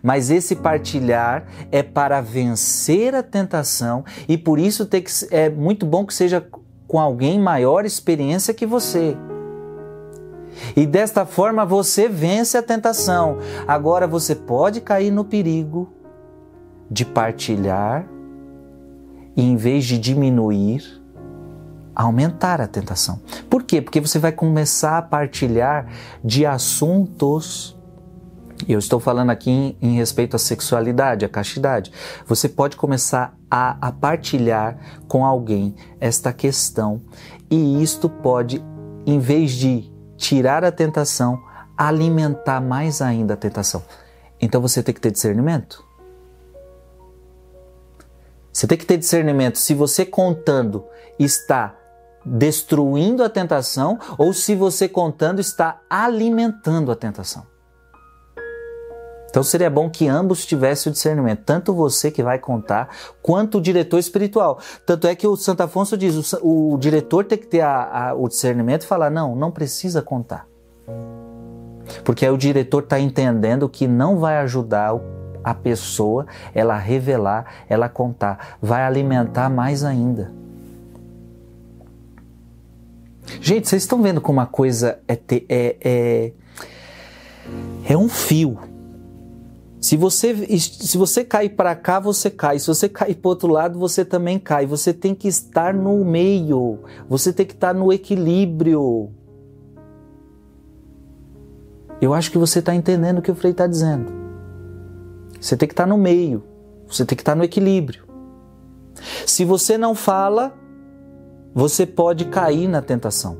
mas 0.02 0.32
esse 0.32 0.56
partilhar 0.56 1.46
é 1.72 1.84
para 1.84 2.22
vencer 2.22 3.14
a 3.14 3.22
tentação 3.22 4.04
e 4.28 4.36
por 4.36 4.58
isso 4.58 4.88
que, 4.88 5.04
é 5.30 5.48
muito 5.48 5.86
bom 5.86 6.06
que 6.06 6.14
seja 6.14 6.44
com 6.88 7.00
alguém 7.00 7.40
maior 7.40 7.86
experiência 7.86 8.52
que 8.52 8.66
você. 8.66 9.16
E 10.76 10.88
desta 10.88 11.24
forma 11.26 11.66
você 11.66 12.10
vence 12.10 12.58
a 12.58 12.64
tentação. 12.64 13.38
Agora 13.68 14.08
você 14.08 14.34
pode 14.34 14.82
cair 14.82 15.12
no 15.12 15.24
perigo 15.24 15.94
de 16.90 17.06
partilhar 17.06 18.15
e 19.36 19.44
em 19.44 19.56
vez 19.56 19.86
de 19.86 19.98
diminuir, 19.98 21.02
aumentar 21.96 22.60
a 22.60 22.68
tentação. 22.68 23.22
Por 23.50 23.64
quê? 23.64 23.82
Porque 23.82 24.02
você 24.02 24.20
vai 24.20 24.32
começar 24.32 24.98
a 24.98 25.02
partilhar 25.02 25.88
de 26.24 26.46
assuntos 26.46 27.76
eu 28.68 28.80
estou 28.80 29.00
falando 29.00 29.32
aqui 29.32 29.52
em, 29.52 29.78
em, 29.82 29.96
respeito 29.98 30.36
à 30.36 30.40
sexualidade, 30.40 31.26
à 31.26 31.30
castidade. 31.30 31.92
Você 32.26 32.48
pode 32.48 32.78
começar 32.78 33.38
a, 33.52 33.88
a 33.88 33.92
partilhar 33.92 34.78
com 35.08 35.26
alguém 35.26 35.76
esta 36.00 36.32
questão 36.32 37.02
e 37.52 37.84
isto 37.84 38.10
pode, 38.10 38.64
em 39.06 39.20
vez 39.20 39.52
de 39.52 39.92
tirar 40.18 40.64
a 40.64 40.72
tentação, 40.72 41.44
alimentar 41.78 42.62
mais 42.62 43.02
ainda 43.02 43.34
a 43.34 43.38
tentação. 43.38 43.84
Então 44.42 44.62
você 44.62 44.82
tem 44.82 44.96
que 44.96 45.02
ter 45.02 45.12
discernimento. 45.12 45.85
Você 48.56 48.66
tem 48.68 48.78
que 48.78 48.86
ter 48.86 48.96
discernimento 48.96 49.58
se 49.58 49.74
você 49.74 50.06
contando 50.06 50.86
está 51.20 51.76
destruindo 52.26 53.22
a 53.22 53.30
tentação 53.30 54.00
ou 54.18 54.32
se 54.32 54.56
você 54.56 54.88
contando 54.88 55.42
está 55.42 55.82
alimentando 55.90 56.90
a 56.90 56.96
tentação. 56.96 57.46
Então 59.30 59.44
seria 59.44 59.70
bom 59.70 59.90
que 59.90 60.08
ambos 60.08 60.46
tivessem 60.46 60.90
o 60.90 60.94
discernimento, 60.94 61.44
tanto 61.44 61.74
você 61.74 62.10
que 62.10 62.24
vai 62.24 62.40
contar, 62.40 62.88
quanto 63.22 63.58
o 63.58 63.62
diretor 63.62 64.00
espiritual. 64.00 64.58
Tanto 64.86 65.06
é 65.06 65.14
que 65.16 65.28
o 65.28 65.36
Santo 65.36 65.60
Afonso 65.60 65.98
diz: 65.98 66.32
o, 66.36 66.76
o 66.76 66.78
diretor 66.78 67.26
tem 67.26 67.38
que 67.38 67.48
ter 67.48 67.60
a, 67.60 68.12
a, 68.12 68.14
o 68.14 68.30
discernimento 68.30 68.84
e 68.84 68.88
falar: 68.88 69.10
não, 69.10 69.36
não 69.36 69.52
precisa 69.52 70.02
contar. 70.02 70.48
Porque 72.06 72.26
aí 72.26 72.32
o 72.32 72.38
diretor 72.38 72.84
está 72.84 73.02
entendendo 73.02 73.68
que 73.68 73.86
não 73.86 74.18
vai 74.18 74.38
ajudar 74.38 74.94
a 75.46 75.54
pessoa, 75.54 76.26
ela 76.54 76.78
revelar, 76.78 77.46
ela 77.70 77.88
contar, 77.88 78.58
vai 78.62 78.84
alimentar 78.84 79.50
mais 79.50 79.84
ainda. 79.84 80.32
Gente, 83.40 83.68
vocês 83.68 83.84
estão 83.84 84.02
vendo 84.02 84.20
como 84.20 84.40
a 84.40 84.46
coisa 84.46 85.00
é, 85.08 85.20
é, 85.50 85.78
é, 85.84 86.32
é 87.90 87.98
um 87.98 88.10
fio 88.10 88.60
se 89.86 89.96
você, 89.96 90.34
se 90.58 90.98
você 90.98 91.24
cair 91.24 91.50
para 91.50 91.76
cá, 91.76 92.00
você 92.00 92.32
cai. 92.32 92.58
Se 92.58 92.66
você 92.66 92.90
cair 92.90 93.14
para 93.14 93.30
outro 93.30 93.48
lado, 93.48 93.78
você 93.78 94.04
também 94.04 94.40
cai. 94.40 94.66
Você 94.66 94.92
tem 94.92 95.14
que 95.14 95.28
estar 95.28 95.76
no 95.76 96.04
meio. 96.04 96.80
Você 97.08 97.32
tem 97.32 97.46
que 97.46 97.54
estar 97.54 97.72
no 97.72 97.94
equilíbrio. 97.94 99.12
Eu 102.02 102.16
acho 102.16 102.32
que 102.32 102.38
você 102.40 102.58
está 102.58 102.74
entendendo 102.74 103.20
o 103.20 103.22
que 103.22 103.30
o 103.30 103.36
Frei 103.36 103.52
está 103.52 103.68
dizendo. 103.68 104.25
Você 105.46 105.56
tem 105.56 105.68
que 105.68 105.74
estar 105.74 105.86
no 105.86 105.96
meio. 105.96 106.44
Você 106.88 107.06
tem 107.06 107.16
que 107.16 107.22
estar 107.22 107.36
no 107.36 107.44
equilíbrio. 107.44 108.04
Se 109.28 109.46
você 109.46 109.78
não 109.78 109.94
fala, 109.94 110.52
você 111.54 111.86
pode 111.86 112.26
cair 112.26 112.68
na 112.68 112.82
tentação. 112.82 113.38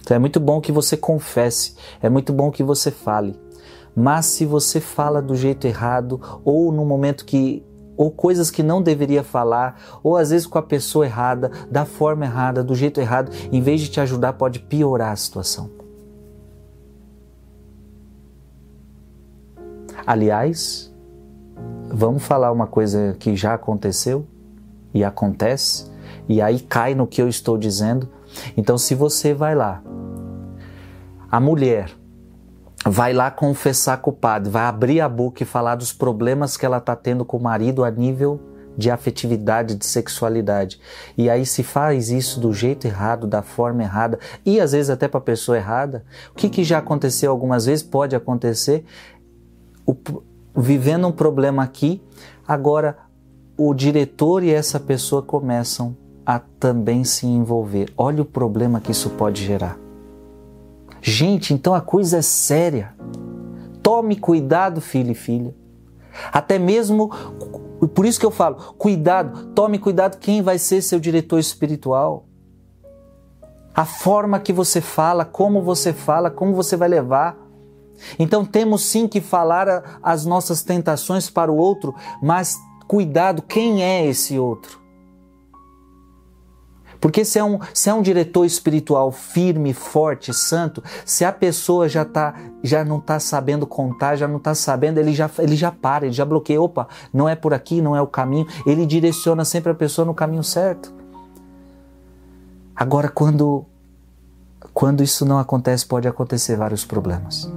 Então 0.00 0.14
é 0.14 0.20
muito 0.20 0.38
bom 0.38 0.60
que 0.60 0.70
você 0.70 0.96
confesse, 0.96 1.74
é 2.00 2.08
muito 2.08 2.32
bom 2.32 2.48
que 2.52 2.62
você 2.62 2.92
fale. 2.92 3.36
Mas 3.96 4.26
se 4.26 4.46
você 4.46 4.80
fala 4.80 5.20
do 5.20 5.34
jeito 5.34 5.66
errado 5.66 6.20
ou 6.44 6.70
no 6.70 6.84
momento 6.84 7.24
que 7.24 7.66
ou 7.96 8.12
coisas 8.12 8.52
que 8.52 8.62
não 8.62 8.80
deveria 8.80 9.24
falar, 9.24 9.98
ou 10.04 10.16
às 10.16 10.30
vezes 10.30 10.46
com 10.46 10.56
a 10.56 10.62
pessoa 10.62 11.06
errada, 11.06 11.50
da 11.68 11.84
forma 11.84 12.24
errada, 12.24 12.62
do 12.62 12.76
jeito 12.76 13.00
errado, 13.00 13.32
em 13.50 13.60
vez 13.60 13.80
de 13.80 13.88
te 13.88 14.00
ajudar, 14.00 14.34
pode 14.34 14.60
piorar 14.60 15.10
a 15.10 15.16
situação. 15.16 15.77
Aliás, 20.08 20.90
vamos 21.90 22.22
falar 22.22 22.50
uma 22.50 22.66
coisa 22.66 23.14
que 23.18 23.36
já 23.36 23.52
aconteceu 23.52 24.26
e 24.94 25.04
acontece, 25.04 25.84
e 26.26 26.40
aí 26.40 26.60
cai 26.60 26.94
no 26.94 27.06
que 27.06 27.20
eu 27.20 27.28
estou 27.28 27.58
dizendo. 27.58 28.08
Então, 28.56 28.78
se 28.78 28.94
você 28.94 29.34
vai 29.34 29.54
lá, 29.54 29.82
a 31.30 31.38
mulher 31.38 31.90
vai 32.86 33.12
lá 33.12 33.30
confessar 33.30 33.98
com 33.98 34.08
o 34.08 34.14
padre, 34.14 34.48
vai 34.48 34.62
abrir 34.62 35.02
a 35.02 35.08
boca 35.10 35.42
e 35.42 35.46
falar 35.46 35.74
dos 35.74 35.92
problemas 35.92 36.56
que 36.56 36.64
ela 36.64 36.78
está 36.78 36.96
tendo 36.96 37.22
com 37.22 37.36
o 37.36 37.42
marido 37.42 37.84
a 37.84 37.90
nível 37.90 38.40
de 38.78 38.90
afetividade, 38.90 39.74
de 39.74 39.84
sexualidade. 39.84 40.80
E 41.18 41.28
aí 41.28 41.44
se 41.44 41.62
faz 41.62 42.10
isso 42.10 42.40
do 42.40 42.50
jeito 42.54 42.86
errado, 42.86 43.26
da 43.26 43.42
forma 43.42 43.82
errada, 43.82 44.18
e 44.46 44.58
às 44.58 44.72
vezes 44.72 44.88
até 44.88 45.06
para 45.06 45.18
a 45.18 45.22
pessoa 45.22 45.58
errada. 45.58 46.02
O 46.30 46.34
que, 46.34 46.48
que 46.48 46.64
já 46.64 46.78
aconteceu 46.78 47.30
algumas 47.30 47.66
vezes, 47.66 47.82
pode 47.82 48.16
acontecer, 48.16 48.86
o, 49.88 50.22
vivendo 50.54 51.06
um 51.06 51.12
problema 51.12 51.62
aqui, 51.62 52.02
agora 52.46 52.98
o 53.56 53.72
diretor 53.72 54.42
e 54.42 54.52
essa 54.52 54.78
pessoa 54.78 55.22
começam 55.22 55.96
a 56.26 56.38
também 56.38 57.04
se 57.04 57.26
envolver. 57.26 57.90
Olha 57.96 58.20
o 58.20 58.26
problema 58.26 58.80
que 58.80 58.92
isso 58.92 59.08
pode 59.10 59.42
gerar. 59.42 59.78
Gente, 61.00 61.54
então 61.54 61.74
a 61.74 61.80
coisa 61.80 62.18
é 62.18 62.22
séria. 62.22 62.94
Tome 63.82 64.16
cuidado, 64.16 64.80
filho 64.82 65.12
e 65.12 65.14
filha. 65.14 65.54
Até 66.30 66.58
mesmo, 66.58 67.08
por 67.94 68.04
isso 68.04 68.20
que 68.20 68.26
eu 68.26 68.30
falo, 68.30 68.56
cuidado, 68.76 69.46
tome 69.54 69.78
cuidado 69.78 70.18
quem 70.18 70.42
vai 70.42 70.58
ser 70.58 70.82
seu 70.82 71.00
diretor 71.00 71.38
espiritual. 71.38 72.26
A 73.74 73.86
forma 73.86 74.38
que 74.38 74.52
você 74.52 74.82
fala, 74.82 75.24
como 75.24 75.62
você 75.62 75.94
fala, 75.94 76.30
como 76.30 76.54
você 76.54 76.76
vai 76.76 76.88
levar. 76.88 77.47
Então 78.18 78.44
temos 78.44 78.84
sim 78.84 79.06
que 79.08 79.20
falar 79.20 79.98
as 80.02 80.24
nossas 80.24 80.62
tentações 80.62 81.28
para 81.30 81.50
o 81.50 81.56
outro, 81.56 81.94
mas 82.22 82.56
cuidado, 82.86 83.42
quem 83.42 83.82
é 83.82 84.06
esse 84.06 84.38
outro? 84.38 84.78
Porque 87.00 87.24
se 87.24 87.38
é 87.38 87.44
um, 87.44 87.58
se 87.72 87.88
é 87.88 87.94
um 87.94 88.02
diretor 88.02 88.44
espiritual 88.44 89.12
firme, 89.12 89.72
forte, 89.72 90.34
santo, 90.34 90.82
se 91.04 91.24
a 91.24 91.32
pessoa 91.32 91.88
já, 91.88 92.04
tá, 92.04 92.34
já 92.62 92.84
não 92.84 92.98
está 92.98 93.20
sabendo 93.20 93.66
contar, 93.66 94.16
já 94.16 94.26
não 94.26 94.38
está 94.38 94.54
sabendo, 94.54 94.98
ele 94.98 95.14
já, 95.14 95.30
ele 95.38 95.54
já 95.54 95.70
para, 95.70 96.06
ele 96.06 96.14
já 96.14 96.24
bloqueia. 96.24 96.60
Opa, 96.60 96.88
não 97.12 97.28
é 97.28 97.36
por 97.36 97.54
aqui, 97.54 97.80
não 97.80 97.94
é 97.94 98.02
o 98.02 98.06
caminho. 98.06 98.46
Ele 98.66 98.84
direciona 98.84 99.44
sempre 99.44 99.70
a 99.70 99.74
pessoa 99.74 100.04
no 100.04 100.14
caminho 100.14 100.42
certo. 100.42 100.92
Agora, 102.74 103.08
quando, 103.08 103.64
quando 104.74 105.02
isso 105.02 105.24
não 105.24 105.38
acontece, 105.38 105.86
pode 105.86 106.08
acontecer 106.08 106.56
vários 106.56 106.84
problemas. 106.84 107.50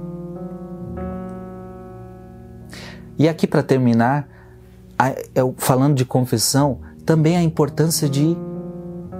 E 3.18 3.28
aqui, 3.28 3.46
para 3.46 3.62
terminar, 3.62 4.28
falando 5.56 5.94
de 5.94 6.04
confissão, 6.04 6.80
também 7.04 7.36
a 7.36 7.42
importância 7.42 8.08
de 8.08 8.36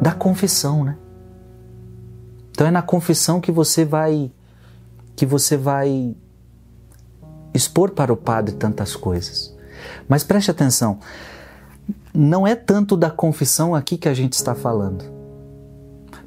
da 0.01 0.13
confissão, 0.13 0.85
né? 0.85 0.97
Então 2.51 2.67
é 2.67 2.71
na 2.71 2.83
confissão 2.83 3.41
que 3.41 3.53
você 3.53 3.85
vai 3.85 4.31
que 5.15 5.25
você 5.27 5.57
vai 5.57 6.17
expor 7.55 7.91
para 7.91 8.13
o 8.13 8.17
padre 8.17 8.55
tantas 8.55 8.97
coisas. 8.97 9.55
Mas 10.09 10.25
preste 10.25 10.51
atenção, 10.51 10.99
não 12.15 12.47
é 12.47 12.55
tanto 12.55 12.97
da 12.97 13.11
confissão 13.11 13.75
aqui 13.75 13.97
que 13.97 14.09
a 14.09 14.15
gente 14.15 14.35
está 14.35 14.55
falando. 14.55 15.12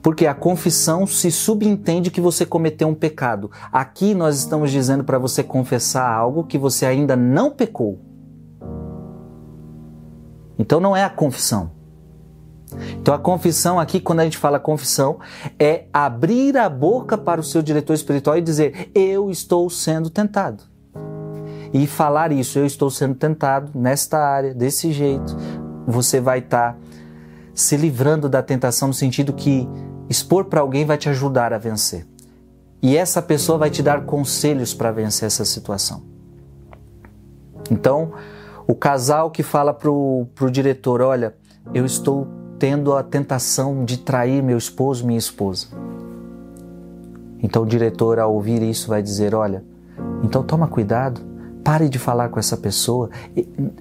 Porque 0.06 0.28
a 0.28 0.36
confissão 0.36 1.08
se 1.08 1.32
subentende 1.32 2.12
que 2.12 2.22
você 2.22 2.46
cometeu 2.46 2.88
um 2.88 2.94
pecado. 2.94 3.50
Aqui 3.74 4.14
nós 4.14 4.38
estamos 4.38 4.70
dizendo 4.70 5.04
para 5.04 5.18
você 5.18 5.42
confessar 5.42 6.08
algo 6.08 6.44
que 6.44 6.60
você 6.60 6.86
ainda 6.86 7.16
não 7.16 7.50
pecou. 7.50 8.00
Então 10.60 10.80
não 10.80 10.96
é 10.96 11.04
a 11.04 11.10
confissão. 11.10 11.72
Então 13.02 13.16
a 13.16 13.18
confissão 13.18 13.80
aqui, 13.80 14.00
quando 14.00 14.20
a 14.20 14.26
gente 14.26 14.38
fala 14.38 14.60
confissão, 14.60 15.18
é 15.58 15.86
abrir 15.92 16.56
a 16.56 16.70
boca 16.70 17.18
para 17.18 17.42
o 17.42 17.44
seu 17.44 17.64
diretor 17.64 17.96
espiritual 17.96 18.38
e 18.38 18.44
dizer: 18.44 18.92
Eu 18.94 19.32
estou 19.32 19.68
sendo 19.72 20.12
tentado. 20.12 20.66
E 21.74 21.88
falar 21.88 22.32
isso, 22.32 22.60
eu 22.60 22.66
estou 22.68 22.92
sendo 22.92 23.16
tentado 23.16 23.72
nesta 23.74 24.20
área, 24.20 24.54
desse 24.54 24.92
jeito, 24.92 25.36
você 25.88 26.22
vai 26.22 26.38
estar 26.38 26.74
tá 26.74 26.80
se 27.56 27.76
livrando 27.76 28.30
da 28.30 28.44
tentação 28.44 28.90
no 28.90 28.94
sentido 28.94 29.34
que 29.34 29.68
expor 30.10 30.46
para 30.46 30.62
alguém 30.62 30.86
vai 30.86 30.98
te 30.98 31.10
ajudar 31.10 31.54
a 31.54 31.58
vencer. 31.58 32.08
E 32.82 32.96
essa 32.96 33.22
pessoa 33.22 33.58
vai 33.58 33.70
te 33.70 33.82
dar 33.82 34.06
conselhos 34.06 34.74
para 34.74 34.92
vencer 34.92 35.28
essa 35.28 35.46
situação. 35.46 36.04
Então, 37.72 38.14
o 38.68 38.76
casal 38.76 39.32
que 39.32 39.44
fala 39.44 39.74
para 39.74 39.90
o 39.90 40.28
diretor: 40.52 41.02
Olha, 41.02 41.36
eu 41.74 41.86
estou 41.86 42.28
tendo 42.60 42.94
a 42.94 43.04
tentação 43.04 43.84
de 43.84 43.98
trair 43.98 44.42
meu 44.42 44.58
esposo, 44.58 45.06
minha 45.06 45.20
esposa. 45.20 45.68
Então 47.42 47.64
o 47.64 47.66
diretor, 47.66 48.20
ao 48.20 48.34
ouvir 48.34 48.62
isso, 48.62 48.88
vai 48.88 49.02
dizer: 49.02 49.36
Olha, 49.36 49.64
então 50.24 50.44
toma 50.44 50.68
cuidado, 50.68 51.22
pare 51.66 51.90
de 51.90 51.98
falar 52.00 52.30
com 52.30 52.40
essa 52.40 52.56
pessoa, 52.56 53.10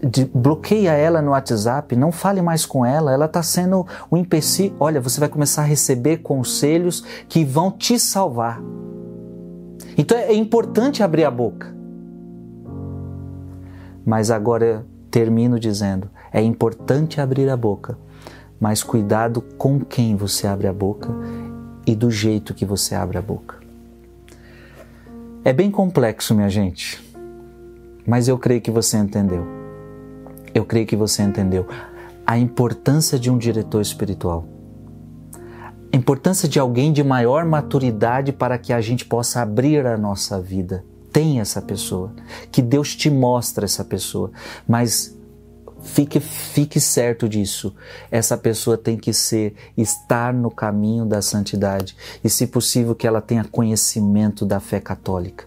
de, 0.03 0.25
bloqueia 0.25 0.92
ela 0.92 1.20
no 1.20 1.33
WhatsApp, 1.33 1.94
não 1.94 2.11
fale 2.11 2.40
mais 2.40 2.64
com 2.64 2.85
ela, 2.85 3.12
ela 3.12 3.27
está 3.27 3.42
sendo 3.42 3.87
um 4.11 4.16
empecilho. 4.16 4.75
Olha, 4.81 5.01
você 5.01 5.20
vai 5.20 5.29
começar 5.29 5.62
a 5.62 5.66
receber 5.66 6.18
conselhos 6.18 7.05
que 7.29 7.44
vão 7.44 7.70
te 7.70 7.99
salvar. 7.99 8.61
Então 9.99 10.16
é 10.16 10.33
importante 10.33 11.03
abrir 11.03 11.25
a 11.25 11.31
boca. 11.31 11.73
Mas 14.05 14.31
agora 14.31 14.85
termino 15.11 15.61
dizendo: 15.61 16.11
é 16.33 16.42
importante 16.42 17.20
abrir 17.20 17.49
a 17.51 17.57
boca 17.57 17.97
mas 18.64 18.83
cuidado 18.83 19.42
com 19.59 19.81
quem 19.81 20.16
você 20.16 20.47
abre 20.47 20.66
a 20.66 20.73
boca 20.73 21.11
e 21.87 21.94
do 21.94 22.11
jeito 22.11 22.55
que 22.55 22.64
você 22.64 22.94
abre 22.94 23.18
a 23.18 23.20
boca. 23.20 23.59
É 25.44 25.53
bem 25.53 25.70
complexo, 25.70 26.35
minha 26.35 26.49
gente, 26.49 27.03
mas 28.06 28.28
eu 28.28 28.38
creio 28.38 28.60
que 28.60 28.70
você 28.70 28.96
entendeu. 28.96 29.44
Eu 30.54 30.64
creio 30.64 30.86
que 30.86 30.96
você 30.96 31.22
entendeu 31.22 31.66
a 32.26 32.38
importância 32.38 33.18
de 33.18 33.30
um 33.30 33.36
diretor 33.36 33.80
espiritual. 33.80 34.46
A 35.92 35.96
importância 35.96 36.48
de 36.48 36.58
alguém 36.58 36.92
de 36.92 37.04
maior 37.04 37.44
maturidade 37.44 38.32
para 38.32 38.58
que 38.58 38.72
a 38.72 38.80
gente 38.80 39.04
possa 39.04 39.42
abrir 39.42 39.86
a 39.86 39.96
nossa 39.96 40.40
vida. 40.40 40.84
Tem 41.12 41.38
essa 41.38 41.62
pessoa, 41.62 42.12
que 42.50 42.60
Deus 42.60 42.96
te 42.96 43.08
mostra 43.08 43.64
essa 43.64 43.84
pessoa, 43.84 44.32
mas 44.66 45.14
Fique, 45.84 46.18
fique 46.18 46.80
certo 46.80 47.28
disso. 47.28 47.74
Essa 48.10 48.38
pessoa 48.38 48.76
tem 48.78 48.96
que 48.96 49.12
ser, 49.12 49.54
estar 49.76 50.32
no 50.32 50.50
caminho 50.50 51.04
da 51.04 51.20
santidade. 51.20 51.94
E, 52.24 52.30
se 52.30 52.46
possível, 52.46 52.94
que 52.94 53.06
ela 53.06 53.20
tenha 53.20 53.44
conhecimento 53.44 54.46
da 54.46 54.60
fé 54.60 54.80
católica. 54.80 55.44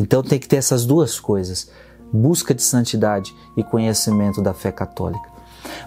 Então 0.00 0.22
tem 0.22 0.38
que 0.38 0.48
ter 0.48 0.56
essas 0.56 0.86
duas 0.86 1.20
coisas: 1.20 1.70
busca 2.10 2.54
de 2.54 2.62
santidade 2.62 3.34
e 3.54 3.62
conhecimento 3.62 4.40
da 4.40 4.54
fé 4.54 4.72
católica. 4.72 5.28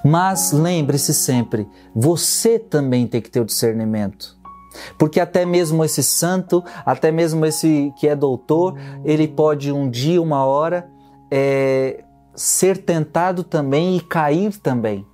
Mas 0.05 0.51
lembre-se 0.51 1.13
sempre, 1.13 1.67
você 1.95 2.59
também 2.59 3.07
tem 3.07 3.19
que 3.19 3.31
ter 3.31 3.39
o 3.39 3.45
discernimento. 3.45 4.37
Porque 4.99 5.19
até 5.19 5.45
mesmo 5.45 5.83
esse 5.83 6.03
santo, 6.03 6.63
até 6.85 7.11
mesmo 7.11 7.43
esse 7.45 7.91
que 7.97 8.07
é 8.07 8.15
doutor, 8.15 8.75
ele 9.03 9.27
pode 9.27 9.71
um 9.71 9.89
dia, 9.89 10.21
uma 10.21 10.45
hora, 10.45 10.87
é, 11.31 12.03
ser 12.35 12.77
tentado 12.77 13.43
também 13.43 13.97
e 13.97 14.01
cair 14.01 14.55
também. 14.59 15.05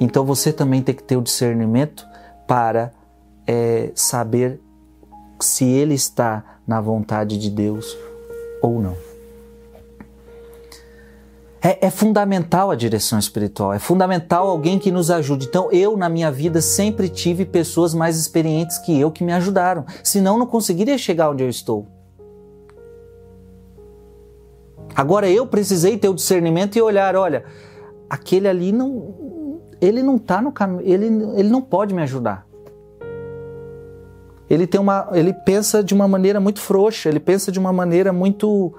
Então 0.00 0.24
você 0.24 0.52
também 0.52 0.82
tem 0.82 0.94
que 0.94 1.02
ter 1.02 1.16
o 1.16 1.22
discernimento 1.22 2.06
para 2.46 2.92
é, 3.46 3.90
saber 3.94 4.60
se 5.40 5.64
ele 5.64 5.94
está 5.94 6.57
na 6.68 6.82
vontade 6.82 7.38
de 7.38 7.48
Deus 7.48 7.96
ou 8.62 8.80
não. 8.80 8.94
É, 11.60 11.86
é, 11.86 11.90
fundamental 11.90 12.70
a 12.70 12.76
direção 12.76 13.18
espiritual, 13.18 13.72
é 13.72 13.80
fundamental 13.80 14.48
alguém 14.48 14.78
que 14.78 14.92
nos 14.92 15.10
ajude. 15.10 15.46
Então, 15.46 15.72
eu 15.72 15.96
na 15.96 16.08
minha 16.08 16.30
vida 16.30 16.60
sempre 16.60 17.08
tive 17.08 17.44
pessoas 17.44 17.92
mais 17.94 18.16
experientes 18.16 18.78
que 18.78 18.98
eu 18.98 19.10
que 19.10 19.24
me 19.24 19.32
ajudaram, 19.32 19.84
senão 20.04 20.38
não 20.38 20.46
conseguiria 20.46 20.96
chegar 20.96 21.30
onde 21.30 21.42
eu 21.42 21.48
estou. 21.48 21.86
Agora 24.94 25.28
eu 25.28 25.46
precisei 25.46 25.98
ter 25.98 26.08
o 26.08 26.14
discernimento 26.14 26.76
e 26.76 26.82
olhar, 26.82 27.16
olha, 27.16 27.44
aquele 28.08 28.46
ali 28.46 28.72
não, 28.72 29.60
ele 29.80 30.02
não 30.02 30.16
está 30.16 30.40
no 30.40 30.52
caminho, 30.52 30.82
ele, 30.82 31.06
ele 31.06 31.48
não 31.48 31.60
pode 31.60 31.92
me 31.92 32.02
ajudar. 32.02 32.47
Ele 34.48 34.66
tem 34.66 34.80
uma, 34.80 35.08
ele 35.12 35.32
pensa 35.32 35.82
de 35.82 35.92
uma 35.92 36.08
maneira 36.08 36.40
muito 36.40 36.60
frouxa, 36.60 37.08
ele 37.08 37.20
pensa 37.20 37.52
de 37.52 37.58
uma 37.58 37.72
maneira 37.72 38.12
muito, 38.12 38.74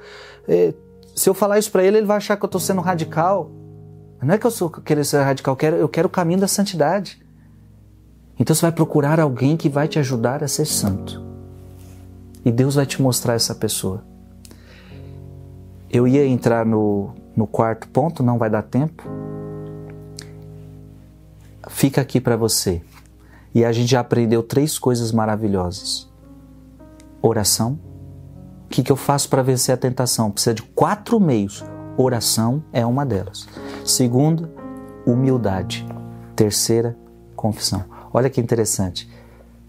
é, 0.47 0.73
se 1.15 1.29
eu 1.29 1.34
falar 1.34 1.60
isso 1.60 1.71
para 1.71 1.84
ele, 1.84 1.97
ele 1.97 2.08
vai 2.08 2.17
achar 2.17 2.36
que 2.36 2.43
eu 2.43 2.47
estou 2.47 2.62
sendo 2.62 2.82
radical. 2.82 3.51
Não 4.21 4.34
é 4.34 4.38
que 4.38 4.45
eu 4.45 4.51
sou 4.51 4.69
querer 4.69 5.05
ser 5.05 5.21
radical, 5.21 5.53
eu 5.53 5.58
quero, 5.58 5.75
eu 5.75 5.89
quero 5.89 6.08
o 6.08 6.12
caminho 6.12 6.39
da 6.39 6.47
santidade. 6.47 7.23
Então 8.39 8.55
você 8.55 8.62
vai 8.62 8.71
procurar 8.71 9.19
alguém 9.19 9.55
que 9.55 9.69
vai 9.69 9.88
te 9.88 9.99
ajudar 9.99 10.43
a 10.43 10.47
ser 10.47 10.65
santo. 10.65 11.21
E 12.43 12.51
Deus 12.51 12.75
vai 12.75 12.86
te 12.86 13.01
mostrar 13.01 13.34
essa 13.34 13.53
pessoa. 13.53 14.03
Eu 15.91 16.08
ia 16.08 16.25
entrar 16.25 16.65
no, 16.65 17.13
no 17.36 17.45
quarto 17.45 17.88
ponto, 17.89 18.23
não 18.23 18.38
vai 18.38 18.49
dar 18.49 18.63
tempo. 18.63 19.03
Fica 21.67 22.01
aqui 22.01 22.19
para 22.21 22.38
você. 22.38 22.82
E 23.53 23.65
a 23.65 23.71
gente 23.71 23.91
já 23.91 23.99
aprendeu 23.99 24.43
três 24.43 24.78
coisas 24.78 25.11
maravilhosas: 25.11 26.11
oração. 27.21 27.80
O 28.65 28.69
que, 28.69 28.84
que 28.84 28.91
eu 28.91 28.95
faço 28.95 29.28
para 29.30 29.41
vencer 29.41 29.74
a 29.74 29.78
tentação? 29.78 30.30
Precisa 30.30 30.53
de 30.53 30.61
quatro 30.61 31.19
meios. 31.19 31.63
Oração 31.97 32.63
é 32.71 32.86
uma 32.86 33.03
delas. 33.03 33.47
Segunda, 33.84 34.49
humildade. 35.05 35.88
Terceira, 36.36 36.95
confissão. 37.36 37.84
Olha 38.13 38.30
que 38.30 38.39
interessante. 38.39 39.09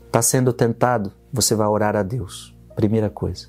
Está 0.07 0.20
sendo 0.20 0.52
tentado, 0.52 1.12
você 1.32 1.55
vai 1.55 1.66
orar 1.66 1.96
a 1.96 2.02
Deus. 2.02 2.55
Primeira 2.76 3.09
coisa. 3.09 3.48